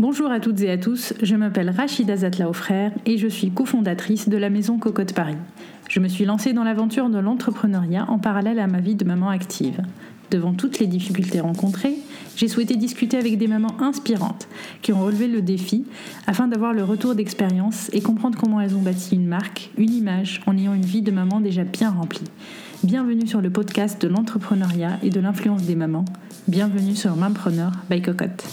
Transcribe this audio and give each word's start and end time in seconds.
Bonjour 0.00 0.28
à 0.32 0.40
toutes 0.40 0.60
et 0.62 0.72
à 0.72 0.76
tous, 0.76 1.14
je 1.22 1.36
m'appelle 1.36 1.70
Rachida 1.70 2.16
Zatla 2.16 2.52
frère 2.52 2.90
et 3.06 3.16
je 3.16 3.28
suis 3.28 3.52
cofondatrice 3.52 4.28
de 4.28 4.36
la 4.36 4.50
maison 4.50 4.76
Cocotte 4.76 5.12
Paris. 5.12 5.36
Je 5.88 6.00
me 6.00 6.08
suis 6.08 6.24
lancée 6.24 6.52
dans 6.52 6.64
l'aventure 6.64 7.08
de 7.08 7.18
l'entrepreneuriat 7.18 8.10
en 8.10 8.18
parallèle 8.18 8.58
à 8.58 8.66
ma 8.66 8.80
vie 8.80 8.96
de 8.96 9.04
maman 9.04 9.28
active. 9.28 9.80
Devant 10.32 10.52
toutes 10.52 10.80
les 10.80 10.88
difficultés 10.88 11.38
rencontrées, 11.38 11.94
j'ai 12.34 12.48
souhaité 12.48 12.74
discuter 12.74 13.16
avec 13.16 13.38
des 13.38 13.46
mamans 13.46 13.80
inspirantes 13.80 14.48
qui 14.82 14.92
ont 14.92 15.00
relevé 15.00 15.28
le 15.28 15.42
défi 15.42 15.84
afin 16.26 16.48
d'avoir 16.48 16.72
le 16.72 16.82
retour 16.82 17.14
d'expérience 17.14 17.88
et 17.92 18.00
comprendre 18.00 18.36
comment 18.36 18.60
elles 18.60 18.74
ont 18.74 18.82
bâti 18.82 19.14
une 19.14 19.28
marque, 19.28 19.70
une 19.78 19.92
image 19.92 20.40
en 20.46 20.58
ayant 20.58 20.74
une 20.74 20.84
vie 20.84 21.02
de 21.02 21.12
maman 21.12 21.40
déjà 21.40 21.62
bien 21.62 21.90
remplie. 21.90 22.26
Bienvenue 22.82 23.28
sur 23.28 23.40
le 23.40 23.50
podcast 23.50 24.02
de 24.02 24.08
l'entrepreneuriat 24.08 24.98
et 25.04 25.10
de 25.10 25.20
l'influence 25.20 25.62
des 25.62 25.76
mamans. 25.76 26.04
Bienvenue 26.48 26.96
sur 26.96 27.14
Mampreneur 27.14 27.70
by 27.88 28.02
Cocotte. 28.02 28.44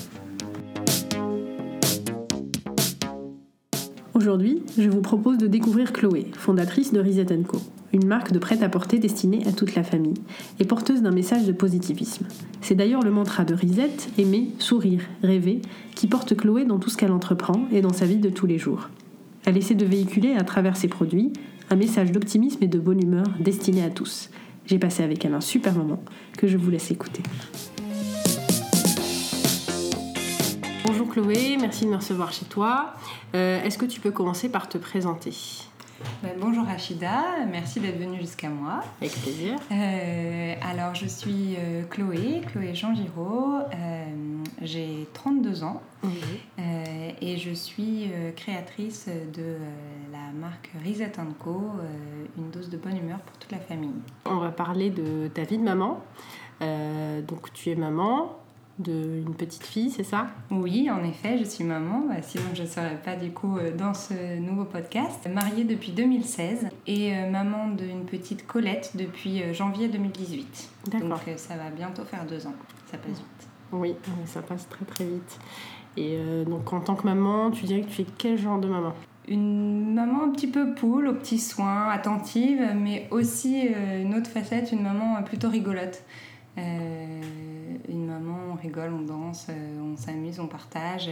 Aujourd'hui, 4.14 4.62
je 4.78 4.90
vous 4.90 5.00
propose 5.00 5.38
de 5.38 5.48
découvrir 5.48 5.94
Chloé, 5.94 6.28
fondatrice 6.34 6.92
de 6.92 7.00
Reset 7.00 7.28
Co, 7.48 7.62
une 7.94 8.06
marque 8.06 8.34
de 8.34 8.40
prêt-à-porter 8.40 9.00
destinée 9.00 9.48
à 9.48 9.54
toute 9.54 9.74
la 9.74 9.84
famille 9.84 10.22
et 10.60 10.66
porteuse 10.66 11.02
d'un 11.02 11.12
message 11.12 11.46
de 11.46 11.54
positivisme. 11.54 12.26
C'est 12.60 12.76
d'ailleurs 12.76 13.04
le 13.04 13.12
mantra 13.12 13.46
de 13.46 13.54
Reset, 13.54 14.10
aimer, 14.18 14.50
sourire, 14.60 15.04
rêver, 15.24 15.62
qui 15.96 16.08
porte 16.08 16.36
Chloé 16.36 16.66
dans 16.66 16.78
tout 16.78 16.90
ce 16.90 16.98
qu'elle 16.98 17.14
entreprend 17.14 17.62
et 17.72 17.80
dans 17.80 17.94
sa 17.94 18.06
vie 18.06 18.18
de 18.18 18.30
tous 18.30 18.48
les 18.48 18.58
jours. 18.58 18.90
Elle 19.46 19.56
essaie 19.56 19.76
de 19.76 19.86
véhiculer 19.86 20.34
à 20.34 20.44
travers 20.44 20.76
ses 20.76 20.90
produits 20.90 21.32
un 21.70 21.78
message 21.78 22.12
d'optimisme 22.12 22.62
et 22.62 22.68
de 22.68 22.80
bonne 22.80 23.02
humeur 23.02 23.28
destiné 23.40 23.82
à 23.82 23.90
tous. 23.90 24.30
J'ai 24.66 24.78
passé 24.78 25.04
avec 25.04 25.24
elle 25.24 25.34
un 25.34 25.42
super 25.42 25.74
moment 25.74 26.04
que 26.38 26.48
je 26.48 26.58
vous 26.58 26.70
laisse 26.70 26.92
écouter. 26.92 27.24
Bonjour 30.92 31.08
Chloé, 31.08 31.56
merci 31.58 31.86
de 31.86 31.90
me 31.90 31.96
recevoir 31.96 32.34
chez 32.34 32.44
toi. 32.44 32.94
Euh, 33.34 33.64
est-ce 33.64 33.78
que 33.78 33.86
tu 33.86 34.02
peux 34.02 34.12
commencer 34.12 34.50
par 34.50 34.68
te 34.68 34.78
présenter? 34.78 35.34
Ben, 36.22 36.32
bonjour 36.38 36.66
Rachida, 36.66 37.46
merci 37.50 37.80
d'être 37.80 37.98
venue 37.98 38.20
jusqu'à 38.20 38.50
moi. 38.50 38.82
Avec 39.00 39.14
plaisir. 39.22 39.56
Euh, 39.72 40.54
alors 40.62 40.94
je 40.94 41.06
suis 41.06 41.56
euh, 41.58 41.84
Chloé, 41.90 42.42
Chloé 42.46 42.76
Jean 42.76 42.94
Giraud, 42.94 43.60
j'ai 44.62 45.08
32 45.14 45.64
ans 45.64 45.82
et 47.22 47.38
je 47.38 47.52
suis 47.52 48.12
créatrice 48.36 49.08
de 49.34 49.56
la 50.12 50.38
marque 50.38 50.72
Reset 50.86 51.14
Co, 51.40 51.72
une 52.38 52.50
dose 52.52 52.70
de 52.70 52.76
bonne 52.76 52.98
humeur 52.98 53.20
pour 53.20 53.38
toute 53.38 53.54
la 53.54 53.60
famille. 53.60 53.96
On 54.26 54.40
va 54.40 54.50
parler 54.50 54.90
de 54.90 55.30
ta 55.30 55.44
vie 55.44 55.58
de 55.58 55.64
maman. 55.64 56.02
donc 56.60 57.54
tu 57.54 57.70
es 57.70 57.76
maman, 57.76 58.41
d'une 58.80 59.36
petite 59.36 59.64
fille, 59.64 59.90
c'est 59.92 60.04
ça? 60.04 60.28
Oui, 60.50 60.90
en 60.90 61.04
effet, 61.04 61.38
je 61.38 61.44
suis 61.44 61.64
maman, 61.64 62.06
bah, 62.08 62.22
sinon 62.22 62.44
je 62.54 62.64
ne 62.64 62.68
serais 62.68 63.00
pas 63.04 63.16
du 63.16 63.32
coup 63.32 63.58
euh, 63.58 63.76
dans 63.76 63.94
ce 63.94 64.40
nouveau 64.40 64.66
podcast. 64.66 65.28
Mariée 65.32 65.64
depuis 65.64 65.92
2016 65.92 66.70
et 66.88 67.16
euh, 67.16 67.30
maman 67.30 67.70
d'une 67.70 68.06
petite 68.06 68.48
Colette 68.48 68.92
depuis 68.96 69.44
euh, 69.44 69.54
janvier 69.54 69.88
2018. 69.88 70.70
Donc 71.00 71.14
ça 71.38 71.56
va 71.56 71.70
bientôt 71.70 72.04
faire 72.04 72.26
deux 72.26 72.48
ans, 72.48 72.54
ça 72.90 72.98
passe 72.98 73.18
vite. 73.18 73.48
Oui, 73.72 73.96
ça 74.26 74.42
passe 74.42 74.68
très 74.68 74.86
très 74.86 75.06
vite. 75.06 75.40
Et 75.98 76.18
donc 76.48 76.72
en 76.72 76.80
tant 76.80 76.96
que 76.96 77.06
maman, 77.06 77.52
tu 77.52 77.66
dirais 77.66 77.82
que 77.82 77.90
tu 77.90 78.02
es 78.02 78.06
quel 78.18 78.38
genre 78.38 78.60
de 78.60 78.68
maman? 78.68 78.94
Une 79.28 79.94
maman 79.94 80.24
un 80.24 80.30
petit 80.30 80.48
peu 80.48 80.74
poule, 80.74 81.08
aux 81.08 81.14
petits 81.14 81.40
soins, 81.40 81.90
attentive, 81.90 82.62
mais 82.76 83.08
aussi 83.12 83.68
une 84.02 84.16
autre 84.16 84.30
facette, 84.30 84.72
une 84.72 84.84
maman 84.84 85.22
plutôt 85.24 85.50
rigolote. 85.50 86.02
Euh, 86.58 87.22
une 87.88 88.06
maman, 88.06 88.38
on 88.52 88.56
rigole, 88.56 88.94
on 88.94 89.02
danse, 89.02 89.48
euh, 89.50 89.80
on 89.82 89.98
s'amuse, 89.98 90.40
on 90.40 90.48
partage. 90.48 91.10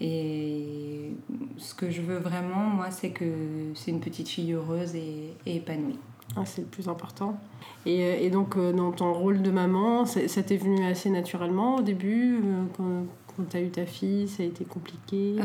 Et 0.00 1.12
ce 1.58 1.74
que 1.74 1.90
je 1.90 2.00
veux 2.00 2.18
vraiment, 2.18 2.64
moi, 2.64 2.90
c'est 2.90 3.10
que 3.10 3.72
c'est 3.74 3.90
une 3.90 4.00
petite 4.00 4.28
fille 4.28 4.52
heureuse 4.52 4.94
et, 4.94 5.34
épanouie. 5.46 5.98
Ah, 6.36 6.44
c'est 6.44 6.62
le 6.62 6.66
plus 6.66 6.88
important. 6.88 7.38
Et, 7.84 8.02
euh, 8.02 8.16
et, 8.20 8.30
donc, 8.30 8.58
dans 8.58 8.92
ton 8.92 9.12
rôle 9.12 9.42
de 9.42 9.50
maman, 9.50 10.06
ça 10.06 10.42
t'est 10.42 10.56
venu 10.56 10.84
assez 10.86 11.10
naturellement 11.10 11.76
au 11.76 11.82
début 11.82 12.40
Quand, 12.76 13.04
quand 13.36 13.44
tu 13.50 13.56
as 13.56 13.60
eu 13.60 13.70
ta 13.70 13.86
fille, 13.86 14.28
ça 14.28 14.42
a 14.42 14.46
été 14.46 14.64
compliqué? 14.64 15.36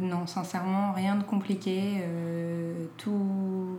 Non, 0.00 0.26
sincèrement, 0.26 0.92
rien 0.92 1.16
de 1.16 1.24
compliqué. 1.24 2.02
tout 2.96 3.76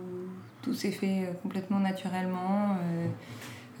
tout 0.64 0.74
s'est 0.74 0.90
fait 0.90 1.28
complètement 1.42 1.78
naturellement. 1.78 2.70
Euh, 2.82 3.06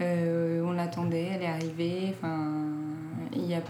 on 0.00 0.72
l'attendait, 0.72 1.30
elle 1.34 1.42
est 1.42 1.46
arrivée. 1.46 2.14
Enfin, 2.14 2.52
il 3.34 3.42
n'y 3.42 3.54
a 3.54 3.62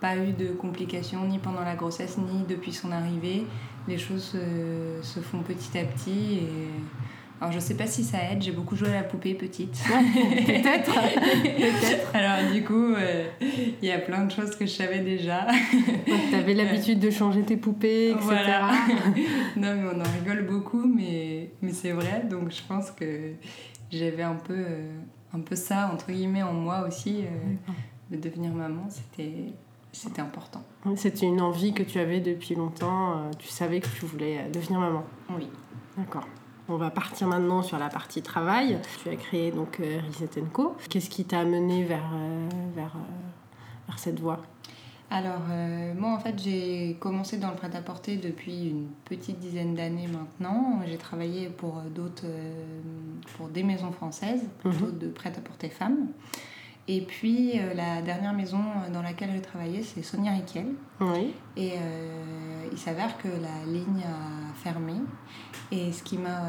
pas 0.00 0.16
eu 0.16 0.32
de 0.32 0.48
complications 0.48 1.24
ni 1.26 1.38
pendant 1.38 1.62
la 1.62 1.76
grossesse 1.76 2.18
ni 2.18 2.44
depuis 2.48 2.72
son 2.72 2.92
arrivée. 2.92 3.46
Les 3.88 3.98
choses 3.98 4.36
se, 5.02 5.20
font 5.20 5.40
petit 5.40 5.78
à 5.78 5.84
petit. 5.84 6.38
Et... 6.38 6.48
Alors 7.40 7.52
je 7.52 7.58
sais 7.58 7.74
pas 7.74 7.86
si 7.86 8.04
ça 8.04 8.18
aide, 8.30 8.42
j'ai 8.42 8.52
beaucoup 8.52 8.76
joué 8.76 8.88
à 8.88 8.94
la 8.94 9.02
poupée 9.02 9.34
petite. 9.34 9.82
Peut-être. 9.82 10.94
Peut-être. 11.42 12.14
Alors 12.14 12.52
du 12.52 12.64
coup, 12.64 12.94
euh, 12.94 13.26
il 13.40 13.88
y 13.88 13.92
a 13.92 13.98
plein 13.98 14.24
de 14.24 14.30
choses 14.30 14.56
que 14.56 14.66
je 14.66 14.70
savais 14.70 15.00
déjà. 15.00 15.46
tu 16.06 16.34
avais 16.34 16.54
l'habitude 16.54 17.00
de 17.00 17.10
changer 17.10 17.42
tes 17.42 17.56
poupées, 17.56 18.10
etc. 18.10 18.28
non 19.56 19.74
mais 19.74 19.84
on 19.92 20.00
en 20.00 20.12
rigole 20.18 20.46
beaucoup, 20.46 20.86
mais, 20.86 21.50
mais 21.60 21.72
c'est 21.72 21.92
vrai. 21.92 22.24
Donc 22.30 22.50
je 22.50 22.62
pense 22.66 22.90
que 22.92 23.32
j'avais 23.90 24.22
un 24.22 24.36
peu 24.36 24.54
euh, 24.54 24.98
un 25.34 25.40
peu 25.40 25.56
ça, 25.56 25.90
entre 25.92 26.12
guillemets, 26.12 26.42
en 26.42 26.52
moi 26.52 26.86
aussi, 26.86 27.24
euh, 27.24 27.72
de 28.10 28.16
devenir 28.16 28.52
maman, 28.52 28.86
c'était 28.88 29.52
c'était 29.92 30.22
important. 30.22 30.62
C'était 30.96 31.26
une 31.26 31.40
envie 31.40 31.72
que 31.72 31.84
tu 31.84 32.00
avais 32.00 32.18
depuis 32.18 32.56
longtemps, 32.56 33.12
euh, 33.12 33.30
tu 33.38 33.46
savais 33.46 33.78
que 33.80 33.86
tu 33.86 34.06
voulais 34.06 34.38
euh, 34.40 34.50
devenir 34.50 34.80
maman. 34.80 35.04
Oui. 35.30 35.48
D'accord. 35.96 36.26
On 36.68 36.76
va 36.76 36.90
partir 36.90 37.28
maintenant 37.28 37.62
sur 37.62 37.78
la 37.78 37.88
partie 37.88 38.20
travail. 38.20 38.80
Tu 39.02 39.08
as 39.08 39.16
créé 39.16 39.52
donc 39.52 39.80
Reset 40.08 40.40
Co. 40.52 40.74
Qu'est-ce 40.88 41.10
qui 41.10 41.24
t'a 41.24 41.40
amené 41.40 41.84
vers, 41.84 42.10
vers, 42.74 42.96
vers 43.86 43.98
cette 43.98 44.18
voie? 44.18 44.40
Alors, 45.14 45.42
euh, 45.48 45.94
moi, 45.96 46.10
en 46.10 46.18
fait, 46.18 46.34
j'ai 46.42 46.96
commencé 46.98 47.36
dans 47.36 47.50
le 47.50 47.54
prêt-à-porter 47.54 48.16
depuis 48.16 48.70
une 48.70 48.88
petite 49.04 49.38
dizaine 49.38 49.76
d'années 49.76 50.08
maintenant. 50.08 50.80
J'ai 50.88 50.96
travaillé 50.96 51.50
pour 51.50 51.82
d'autres, 51.82 52.24
euh, 52.24 52.80
pour 53.36 53.46
des 53.46 53.62
maisons 53.62 53.92
françaises, 53.92 54.42
plutôt 54.58 54.86
mhm. 54.86 54.98
de 54.98 55.06
prêt-à-porter 55.06 55.68
femmes. 55.68 56.08
Et 56.88 57.00
puis, 57.02 57.60
euh, 57.60 57.74
la 57.74 58.02
dernière 58.02 58.32
maison 58.32 58.58
dans 58.92 59.02
laquelle 59.02 59.30
j'ai 59.32 59.40
travaillé, 59.40 59.84
c'est 59.84 60.02
Sonia 60.02 60.32
Riquel. 60.32 60.74
Oui. 61.00 61.32
Et 61.56 61.74
il 62.72 62.78
s'avère 62.78 63.16
que 63.18 63.28
la 63.28 63.72
ligne 63.72 64.02
a 64.02 64.52
fermé. 64.56 64.94
Et 65.70 65.92
ce 65.92 66.02
qui 66.02 66.18
m'a 66.18 66.40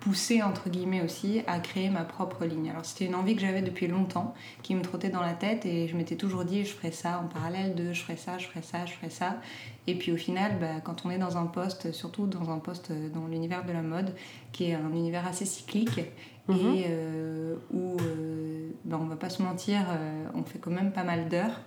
poussé 0.00 0.42
entre 0.42 0.68
guillemets 0.68 1.02
aussi 1.02 1.42
à 1.46 1.58
créer 1.58 1.90
ma 1.90 2.04
propre 2.04 2.44
ligne. 2.44 2.70
Alors 2.70 2.84
c'était 2.84 3.06
une 3.06 3.14
envie 3.14 3.34
que 3.34 3.40
j'avais 3.40 3.62
depuis 3.62 3.86
longtemps, 3.86 4.34
qui 4.62 4.74
me 4.74 4.82
trottait 4.82 5.08
dans 5.08 5.20
la 5.20 5.32
tête 5.32 5.66
et 5.66 5.88
je 5.88 5.96
m'étais 5.96 6.16
toujours 6.16 6.44
dit 6.44 6.64
je 6.64 6.72
ferai 6.72 6.90
ça 6.90 7.20
en 7.22 7.26
parallèle 7.26 7.74
de 7.74 7.92
je 7.92 8.02
ferai 8.02 8.16
ça, 8.16 8.38
je 8.38 8.46
ferai 8.46 8.62
ça, 8.62 8.86
je 8.86 8.92
ferai 8.92 9.10
ça. 9.10 9.36
Et 9.86 9.96
puis 9.96 10.12
au 10.12 10.16
final, 10.16 10.58
bah, 10.58 10.80
quand 10.82 11.04
on 11.04 11.10
est 11.10 11.18
dans 11.18 11.36
un 11.36 11.46
poste, 11.46 11.92
surtout 11.92 12.26
dans 12.26 12.50
un 12.50 12.58
poste 12.58 12.92
dans 13.12 13.26
l'univers 13.26 13.64
de 13.64 13.72
la 13.72 13.82
mode, 13.82 14.14
qui 14.52 14.70
est 14.70 14.74
un 14.74 14.90
univers 14.90 15.26
assez 15.26 15.44
cyclique 15.44 16.00
mhm. 16.48 16.74
et 16.74 16.86
euh, 16.88 17.56
où 17.72 17.96
euh, 18.00 18.70
bah, 18.84 18.98
on 19.00 19.06
va 19.06 19.16
pas 19.16 19.30
se 19.30 19.42
mentir, 19.42 19.80
euh, 19.90 20.26
on 20.34 20.44
fait 20.44 20.58
quand 20.58 20.70
même 20.70 20.92
pas 20.92 21.04
mal 21.04 21.28
d'heures 21.28 21.60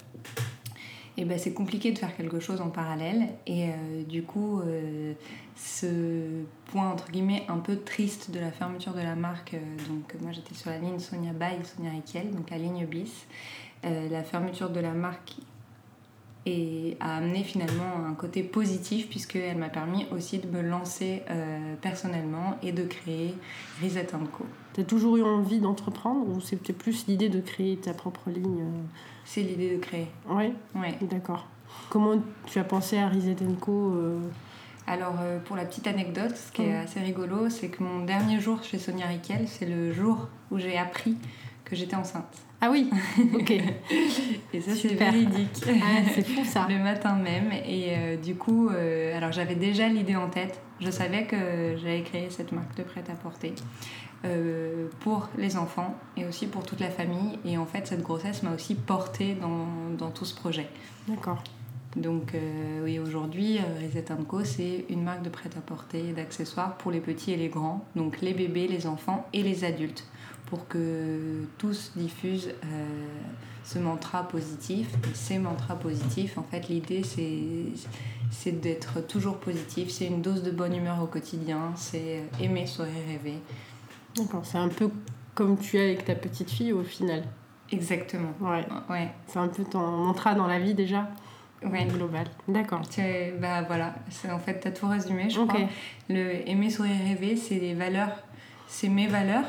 et 1.18 1.26
ben 1.26 1.40
c'est 1.40 1.54
compliqué 1.54 1.92
de 1.92 1.98
faire 1.98 2.16
quelque 2.16 2.40
chose 2.40 2.62
en 2.62 2.70
parallèle. 2.70 3.30
Et 3.48 3.70
euh, 3.70 4.04
du 4.08 4.22
coup, 4.22 4.60
euh, 4.60 5.14
ce 5.56 6.44
point 6.66 6.90
entre 6.90 7.12
guillemets 7.12 7.44
un 7.48 7.58
peu 7.58 7.78
triste 7.78 8.30
de 8.32 8.40
la 8.40 8.52
fermeture 8.52 8.94
de 8.94 9.02
la 9.02 9.16
marque, 9.16 9.56
euh, 9.56 9.88
donc 9.90 10.16
moi 10.22 10.32
j'étais 10.32 10.54
sur 10.54 10.70
la 10.70 10.78
ligne 10.78 11.00
Sonia 11.00 11.34
Bay, 11.34 11.58
Sonia 11.64 11.90
Riquel, 11.90 12.30
donc 12.32 12.50
la 12.52 12.58
ligne 12.58 12.86
bis. 12.86 13.26
la 13.84 14.24
fermeture 14.24 14.70
de 14.70 14.80
la 14.80 14.94
marque 14.94 15.36
a 17.02 17.18
amené 17.18 17.44
finalement 17.44 18.08
un 18.08 18.14
côté 18.14 18.42
positif 18.42 19.10
puisqu'elle 19.10 19.58
m'a 19.58 19.68
permis 19.68 20.06
aussi 20.12 20.38
de 20.40 20.48
me 20.48 20.62
lancer 20.62 21.22
personnellement 21.82 22.58
et 22.64 22.72
de 22.72 22.86
créer 22.86 23.34
Reset 23.84 24.08
Co. 24.32 24.46
Tu 24.74 24.80
as 24.80 24.84
toujours 24.86 25.18
eu 25.18 25.24
envie 25.24 25.60
d'entreprendre 25.60 26.26
ou 26.30 26.40
c'était 26.40 26.72
plus 26.72 27.06
l'idée 27.08 27.28
de 27.28 27.42
créer 27.42 27.76
ta 27.76 27.94
propre 27.94 28.30
ligne 28.30 28.64
c'est 29.28 29.42
l'idée 29.42 29.76
de 29.76 29.82
créer. 29.82 30.08
Oui 30.30 30.54
Ouais. 30.74 30.98
D'accord. 31.02 31.46
Comment 31.90 32.16
tu 32.46 32.60
as 32.60 32.64
pensé 32.64 32.98
à 32.98 33.10
Reset 33.10 33.36
Co 33.60 33.92
euh 33.92 34.20
Alors, 34.88 35.16
euh, 35.22 35.38
pour 35.40 35.58
la 35.58 35.66
petite 35.66 35.86
anecdote, 35.86 36.36
ce 36.36 36.52
qui 36.52 36.64
est 36.64 36.76
assez 36.76 37.02
rigolo, 37.02 37.50
c'est 37.50 37.68
que 37.68 37.84
mon 37.84 38.06
dernier 38.06 38.40
jour 38.40 38.64
chez 38.64 38.80
Sonia 38.80 39.06
Riquel, 39.06 39.48
c'est 39.48 39.66
le 39.66 39.94
jour 39.94 40.30
où 40.50 40.58
j'ai 40.58 40.78
appris 40.78 41.18
que 41.68 41.76
j'étais 41.76 41.96
enceinte. 41.96 42.24
Ah 42.62 42.70
oui, 42.72 42.90
ok. 43.36 43.52
et 44.54 44.62
ça, 44.62 44.74
c'est 44.74 44.94
véridique. 44.96 45.64
Ah, 45.68 46.02
c'est 46.14 46.26
fou 46.26 46.44
ça. 46.46 46.66
Le 46.70 46.80
matin 46.80 47.16
même. 47.16 47.52
Et 47.52 47.90
euh, 47.90 48.16
du 48.16 48.36
coup, 48.36 48.70
euh, 48.70 49.16
alors 49.16 49.32
j'avais 49.32 49.56
déjà 49.56 49.88
l'idée 49.90 50.16
en 50.16 50.30
tête. 50.30 50.60
Je 50.80 50.90
savais 50.90 51.26
que 51.26 51.76
j'allais 51.78 52.04
créer 52.04 52.30
cette 52.30 52.52
marque 52.52 52.76
de 52.78 52.84
prêt-à-porter 52.84 53.54
euh, 54.26 54.88
pour 55.02 55.30
les 55.38 55.58
enfants 55.58 55.96
et 56.16 56.26
aussi 56.26 56.48
pour 56.48 56.64
toute 56.64 56.80
la 56.80 56.90
famille. 56.90 57.38
Et 57.46 57.58
en 57.58 57.66
fait, 57.66 57.86
cette 57.86 58.02
grossesse 58.02 58.44
m'a 58.44 58.54
aussi 58.54 58.74
portée 58.74 59.36
dans, 59.36 59.68
dans 59.98 60.10
tout 60.10 60.26
ce 60.26 60.36
projet. 60.36 60.68
D'accord. 61.08 61.44
Donc 61.96 62.34
oui, 62.84 63.00
aujourd'hui, 63.00 63.60
Reset 63.82 64.06
Co, 64.28 64.44
c'est 64.44 64.86
une 64.90 65.02
marque 65.02 65.24
de 65.24 65.30
prêt-à-porter 65.30 66.10
et 66.10 66.14
d'accessoires 66.14 66.78
pour 66.78 66.92
les 66.92 67.00
petits 67.00 67.32
et 67.32 67.38
les 67.38 67.48
grands, 67.48 67.84
donc 67.96 68.22
les 68.22 68.34
bébés, 68.34 68.68
les 68.68 68.86
enfants 68.86 69.26
et 69.34 69.42
les 69.42 69.64
adultes 69.64 70.06
pour 70.48 70.68
que 70.68 71.46
tous 71.58 71.92
diffusent 71.96 72.50
euh, 72.50 72.86
ce 73.64 73.80
mantra 73.80 74.28
positif. 74.28 74.88
ces 75.14 75.38
mantras 75.38 75.76
positifs, 75.76 76.38
en 76.38 76.44
fait, 76.44 76.70
l'idée, 76.70 77.04
c'est 77.04 78.52
d'être 78.52 79.06
toujours 79.06 79.38
positif. 79.38 79.90
C'est 79.90 80.08
une 80.08 80.22
dose 80.22 80.42
de 80.42 80.52
bonne 80.52 80.76
humeur 80.76 81.04
au 81.04 81.08
quotidien. 81.08 81.74
C'est 81.76 82.24
aimer, 82.42 82.66
sourire, 82.66 82.94
rêver. 83.08 83.40
D'accord, 84.16 84.46
c'est 84.46 84.58
un 84.58 84.70
peu 84.70 84.90
comme 85.36 85.58
tu 85.58 85.78
es 85.78 85.84
avec 85.84 86.06
ta 86.06 86.16
petite 86.16 86.50
fille 86.50 86.74
au 86.74 86.84
final. 86.84 87.24
Exactement. 87.72 88.32
Ouais. 88.40 88.66
ouais. 88.90 89.10
C'est 89.28 89.40
un 89.40 89.50
peu 89.50 89.64
ton 89.66 89.80
mantra 89.80 90.34
dans 90.34 90.48
la 90.48 90.60
vie 90.60 90.74
déjà. 90.74 91.10
Ouais. 91.64 91.86
Global. 91.86 92.28
D'accord. 92.48 92.82
Bah 93.40 93.64
voilà, 93.64 93.96
en 94.32 94.40
fait, 94.40 94.60
tu 94.62 94.68
as 94.68 94.72
tout 94.72 94.88
résumé, 94.88 95.30
je 95.30 95.42
crois. 95.42 95.68
Le 96.10 96.48
aimer, 96.48 96.70
sourire, 96.70 96.96
rêver, 97.04 97.36
c'est 97.36 97.60
les 97.60 97.74
valeurs, 97.74 98.24
c'est 98.68 98.90
mes 98.90 99.08
valeurs 99.08 99.46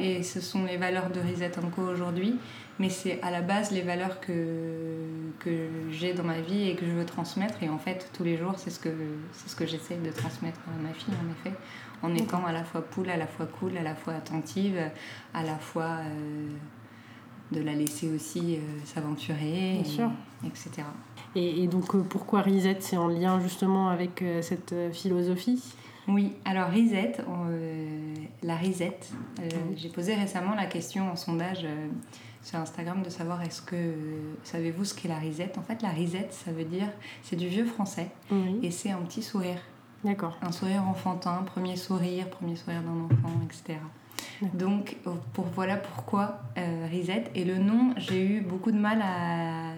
et 0.00 0.22
ce 0.22 0.40
sont 0.40 0.64
les 0.64 0.76
valeurs 0.76 1.10
de 1.10 1.20
Reset 1.20 1.52
Co 1.74 1.82
aujourd'hui. 1.82 2.36
Mais 2.80 2.90
c'est 2.90 3.22
à 3.22 3.30
la 3.30 3.40
base 3.40 3.70
les 3.70 3.82
valeurs 3.82 4.20
que, 4.20 4.32
que 5.38 5.68
j'ai 5.92 6.12
dans 6.12 6.24
ma 6.24 6.40
vie 6.40 6.70
et 6.70 6.74
que 6.74 6.84
je 6.84 6.90
veux 6.90 7.06
transmettre. 7.06 7.62
Et 7.62 7.68
en 7.68 7.78
fait, 7.78 8.10
tous 8.12 8.24
les 8.24 8.36
jours, 8.36 8.54
c'est 8.56 8.70
ce 8.70 8.80
que, 8.80 8.88
ce 9.46 9.54
que 9.54 9.64
j'essaie 9.64 9.96
de 9.96 10.10
transmettre 10.10 10.58
à 10.66 10.82
ma 10.82 10.92
fille, 10.92 11.14
en 11.14 11.30
effet. 11.30 11.56
En 12.02 12.12
étant 12.16 12.44
à 12.44 12.52
la 12.52 12.64
fois 12.64 12.82
poule, 12.82 13.10
à 13.10 13.16
la 13.16 13.28
fois 13.28 13.46
cool, 13.46 13.76
à 13.76 13.82
la 13.82 13.94
fois 13.94 14.14
attentive, 14.14 14.76
à 15.32 15.44
la 15.44 15.56
fois 15.56 16.00
euh, 16.00 16.48
de 17.52 17.62
la 17.62 17.74
laisser 17.74 18.10
aussi 18.12 18.56
euh, 18.56 18.58
s'aventurer, 18.84 19.78
etc. 20.44 20.82
Et, 21.36 21.62
et 21.62 21.66
donc, 21.68 21.94
euh, 21.94 22.02
pourquoi 22.02 22.42
Reset? 22.42 22.78
C'est 22.80 22.96
en 22.96 23.08
lien 23.08 23.40
justement 23.40 23.88
avec 23.88 24.24
cette 24.40 24.74
philosophie? 24.92 25.62
Oui, 26.08 26.32
alors 26.44 26.68
Risette, 26.68 27.22
euh, 27.28 28.14
la 28.42 28.56
Risette, 28.56 29.10
euh, 29.40 29.48
j'ai 29.76 29.88
posé 29.88 30.14
récemment 30.14 30.54
la 30.54 30.66
question 30.66 31.10
en 31.10 31.16
sondage 31.16 31.64
euh, 31.64 31.88
sur 32.42 32.58
Instagram 32.58 33.02
de 33.02 33.08
savoir 33.08 33.42
est-ce 33.42 33.62
que 33.62 33.94
savez-vous 34.42 34.84
ce 34.84 34.94
qu'est 34.94 35.08
la 35.08 35.18
Risette? 35.18 35.56
En 35.56 35.62
fait, 35.62 35.80
la 35.80 35.88
Risette, 35.88 36.32
ça 36.32 36.52
veut 36.52 36.64
dire, 36.64 36.88
c'est 37.22 37.36
du 37.36 37.48
vieux 37.48 37.64
français 37.64 38.08
et 38.62 38.70
c'est 38.70 38.90
un 38.90 38.98
petit 38.98 39.22
sourire. 39.22 39.58
D'accord. 40.04 40.36
Un 40.42 40.52
sourire 40.52 40.86
enfantin, 40.86 41.42
premier 41.46 41.76
sourire, 41.76 42.28
premier 42.28 42.56
sourire 42.56 42.82
d'un 42.82 43.04
enfant, 43.06 43.40
etc. 43.46 43.78
Donc, 44.52 44.98
pour, 45.32 45.46
voilà 45.46 45.78
pourquoi 45.78 46.40
Risette. 46.90 47.30
Et 47.34 47.46
le 47.46 47.56
nom, 47.56 47.94
j'ai 47.96 48.22
eu 48.22 48.40
beaucoup 48.42 48.72
de 48.72 48.78
mal 48.78 49.00
à 49.00 49.72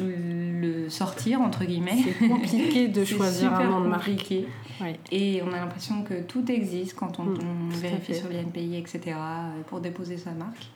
le 0.00 0.88
sortir, 0.88 1.40
entre 1.40 1.64
guillemets. 1.64 1.98
C'est 2.18 2.28
compliqué 2.28 2.88
de 2.88 3.04
choisir 3.04 3.54
un 3.54 3.64
nom 3.64 3.80
de 3.80 3.88
marque. 3.88 4.10
Et 5.12 5.42
on 5.42 5.52
a 5.52 5.56
l'impression 5.56 6.02
que 6.02 6.22
tout 6.22 6.50
existe 6.50 6.94
quand 6.94 7.18
on, 7.20 7.24
mm, 7.24 7.70
vérifie 7.70 8.14
sur 8.14 8.28
l'INPI, 8.28 8.76
etc., 8.76 9.00
euh, 9.06 9.62
pour 9.66 9.80
déposer 9.80 10.16
sa 10.16 10.32
marque. 10.32 10.66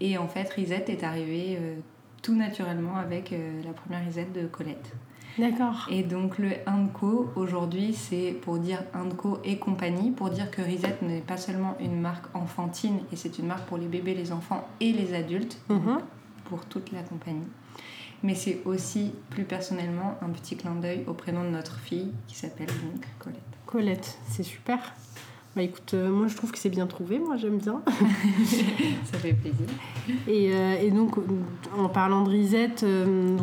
Et 0.00 0.18
en 0.18 0.28
fait, 0.28 0.48
Risette 0.50 0.90
est 0.90 1.04
arrivée 1.04 1.56
euh, 1.58 1.76
tout 2.22 2.34
naturellement 2.34 2.96
avec 2.96 3.32
euh, 3.32 3.62
la 3.64 3.72
première 3.72 4.04
Risette 4.04 4.32
de 4.32 4.46
Colette. 4.46 4.92
D'accord. 5.38 5.86
Et 5.90 6.02
donc 6.02 6.38
le 6.38 6.50
Indco, 6.66 7.30
aujourd'hui, 7.36 7.92
c'est 7.92 8.34
pour 8.40 8.58
dire 8.58 8.82
Indco 8.94 9.38
et 9.44 9.58
compagnie, 9.58 10.10
pour 10.10 10.30
dire 10.30 10.50
que 10.50 10.62
Risette 10.62 11.02
n'est 11.02 11.20
pas 11.20 11.36
seulement 11.36 11.76
une 11.78 12.00
marque 12.00 12.34
enfantine, 12.34 13.00
et 13.12 13.16
c'est 13.16 13.38
une 13.38 13.46
marque 13.46 13.66
pour 13.66 13.76
les 13.76 13.86
bébés, 13.86 14.14
les 14.14 14.32
enfants 14.32 14.66
et 14.80 14.92
les 14.92 15.12
adultes, 15.12 15.58
mm-hmm. 15.68 15.98
pour 16.46 16.64
toute 16.64 16.90
la 16.90 17.02
compagnie 17.02 17.46
mais 18.22 18.34
c'est 18.34 18.60
aussi 18.64 19.12
plus 19.30 19.44
personnellement 19.44 20.18
un 20.22 20.30
petit 20.30 20.56
clin 20.56 20.74
d'œil 20.74 21.04
au 21.06 21.14
prénom 21.14 21.44
de 21.44 21.50
notre 21.50 21.78
fille 21.78 22.12
qui 22.28 22.36
s'appelle 22.36 22.66
donc 22.66 23.06
Colette. 23.18 23.40
Colette, 23.66 24.18
c'est 24.28 24.42
super. 24.42 24.94
Bah 25.56 25.62
écoute, 25.62 25.94
euh, 25.94 26.10
moi 26.10 26.26
je 26.28 26.36
trouve 26.36 26.52
que 26.52 26.58
c'est 26.58 26.68
bien 26.68 26.86
trouvé, 26.86 27.18
moi 27.18 27.38
j'aime 27.38 27.56
bien. 27.56 27.80
ça 29.04 29.18
fait 29.18 29.32
plaisir. 29.32 29.66
Et, 30.28 30.52
euh, 30.52 30.76
et, 30.82 30.90
donc, 30.90 31.14
en 31.74 31.88
parlant 31.88 32.22
de 32.24 32.28
Risette, 32.28 32.82
euh, 32.82 33.38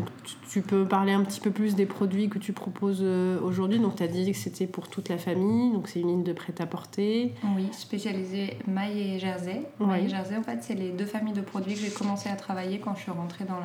tu, 0.50 0.62
peux 0.62 0.86
parler 0.86 1.14
un 1.14 1.24
petit 1.24 1.40
peu 1.40 1.52
plus 1.52 1.76
des 1.76 1.86
produits 1.86 2.30
que 2.30 2.40
tu 2.40 2.54
proposes 2.54 3.04
aujourd'hui. 3.44 3.80
Donc, 3.80 3.96
tu 3.96 4.04
as 4.04 4.08
dit 4.08 4.32
que 4.32 4.38
c'était 4.38 4.68
pour 4.68 4.88
toute 4.88 5.10
la 5.10 5.18
famille, 5.18 5.72
donc 5.72 5.88
c'est 5.88 6.00
une 6.00 6.08
ligne 6.08 6.24
de 6.24 6.34
prêt-à-porter. 6.34 7.34
Oui, 7.56 7.68
spécialisée 7.72 8.58
maille 8.68 9.16
et 9.16 9.20
jersey. 9.20 9.64
Maille 9.80 10.06
et 10.06 10.10
jersey, 10.10 10.38
en 10.38 10.44
fait, 10.44 10.60
c'est 10.62 10.76
les 10.76 10.90
deux 10.90 11.06
familles 11.06 11.34
de 11.34 11.42
produits 11.42 11.74
que 11.74 11.80
j'ai 11.80 11.92
commencé 11.92 12.30
à 12.30 12.36
travailler 12.36 12.80
quand 12.80 12.96
je 12.96 13.02
suis 13.02 13.12
rentrée 13.12 13.46
dans, 13.46 13.60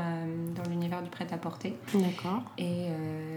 dans 0.61 0.69
l'univers 0.71 1.03
du 1.03 1.11
prêt-à-porter. 1.11 1.77
D'accord. 1.95 2.43
Et 2.59 2.87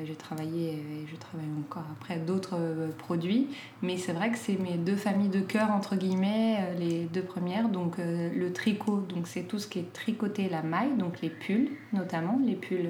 j'ai 0.06 0.16
travaillé, 0.16 0.70
et 0.70 1.06
je 1.10 1.16
travaille 1.16 1.48
encore 1.60 1.86
après 2.00 2.18
d'autres 2.18 2.58
produits, 2.98 3.48
mais 3.82 3.98
c'est 3.98 4.14
vrai 4.14 4.32
que 4.32 4.38
c'est 4.38 4.60
mes 4.60 4.78
deux 4.78 4.96
familles 4.96 5.30
de 5.30 5.40
cœur, 5.40 5.72
entre 5.72 5.96
guillemets, 5.96 6.58
euh, 6.60 6.80
les 6.80 7.04
deux 7.06 7.22
premières. 7.22 7.70
Donc 7.70 8.00
euh, 8.00 8.30
le 8.36 8.54
tricot, 8.54 9.04
donc 9.14 9.28
c'est 9.28 9.44
tout 9.44 9.60
ce 9.60 9.68
qui 9.68 9.80
est 9.80 9.94
tricoté 9.94 10.50
la 10.50 10.62
maille, 10.62 10.96
donc 10.98 11.22
les 11.22 11.30
pulls 11.30 11.70
notamment, 11.94 12.40
les 12.46 12.56
pulls 12.56 12.90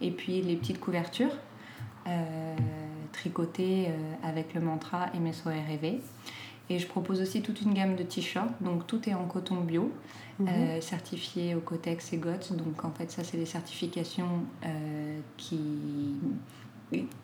et 0.00 0.10
puis 0.10 0.42
les 0.42 0.56
petites 0.56 0.80
couvertures 0.80 1.36
euh, 2.06 2.56
tricotées 3.12 3.88
avec 4.22 4.54
le 4.54 4.60
mantra 4.60 5.06
soirées 5.32 5.62
rêver. 5.62 6.00
Et 6.70 6.78
je 6.78 6.86
propose 6.86 7.20
aussi 7.20 7.42
toute 7.42 7.60
une 7.60 7.74
gamme 7.74 7.94
de 7.94 8.02
t-shirts, 8.02 8.62
donc 8.62 8.86
tout 8.86 9.06
est 9.08 9.12
en 9.12 9.26
coton 9.26 9.56
bio, 9.56 9.92
mhm. 10.38 10.80
certifié 10.80 11.54
au 11.54 11.60
Cotex 11.60 12.14
et 12.14 12.16
GOTS. 12.16 12.52
Donc 12.52 12.84
en 12.84 12.90
fait, 12.90 13.10
ça, 13.10 13.22
c'est 13.22 13.36
des 13.36 13.46
certifications 13.46 14.44
qui 15.36 16.16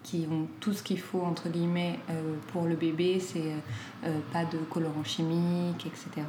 qui 0.03 0.27
ont 0.31 0.47
tout 0.61 0.73
ce 0.73 0.83
qu'il 0.83 0.99
faut 0.99 1.21
entre 1.21 1.49
guillemets 1.49 1.99
euh, 2.11 2.37
pour 2.49 2.65
le 2.65 2.77
bébé, 2.77 3.21
c'est 3.21 3.39
euh, 3.39 3.59
euh, 4.05 4.19
pas 4.33 4.45
de 4.45 4.59
colorant 4.59 5.05
chimique, 5.05 5.87
etc. 5.87 6.27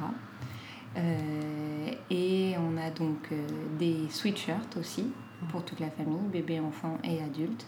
et 2.10 2.54
on 2.58 2.76
a 2.76 2.90
donc 2.90 3.30
des 3.78 3.96
sweatshirts 4.10 4.76
aussi 4.76 5.06
pour 5.50 5.64
toute 5.64 5.80
la 5.80 5.90
famille, 5.90 6.18
bébé, 6.32 6.60
enfant 6.60 6.98
et 7.04 7.22
adulte. 7.22 7.66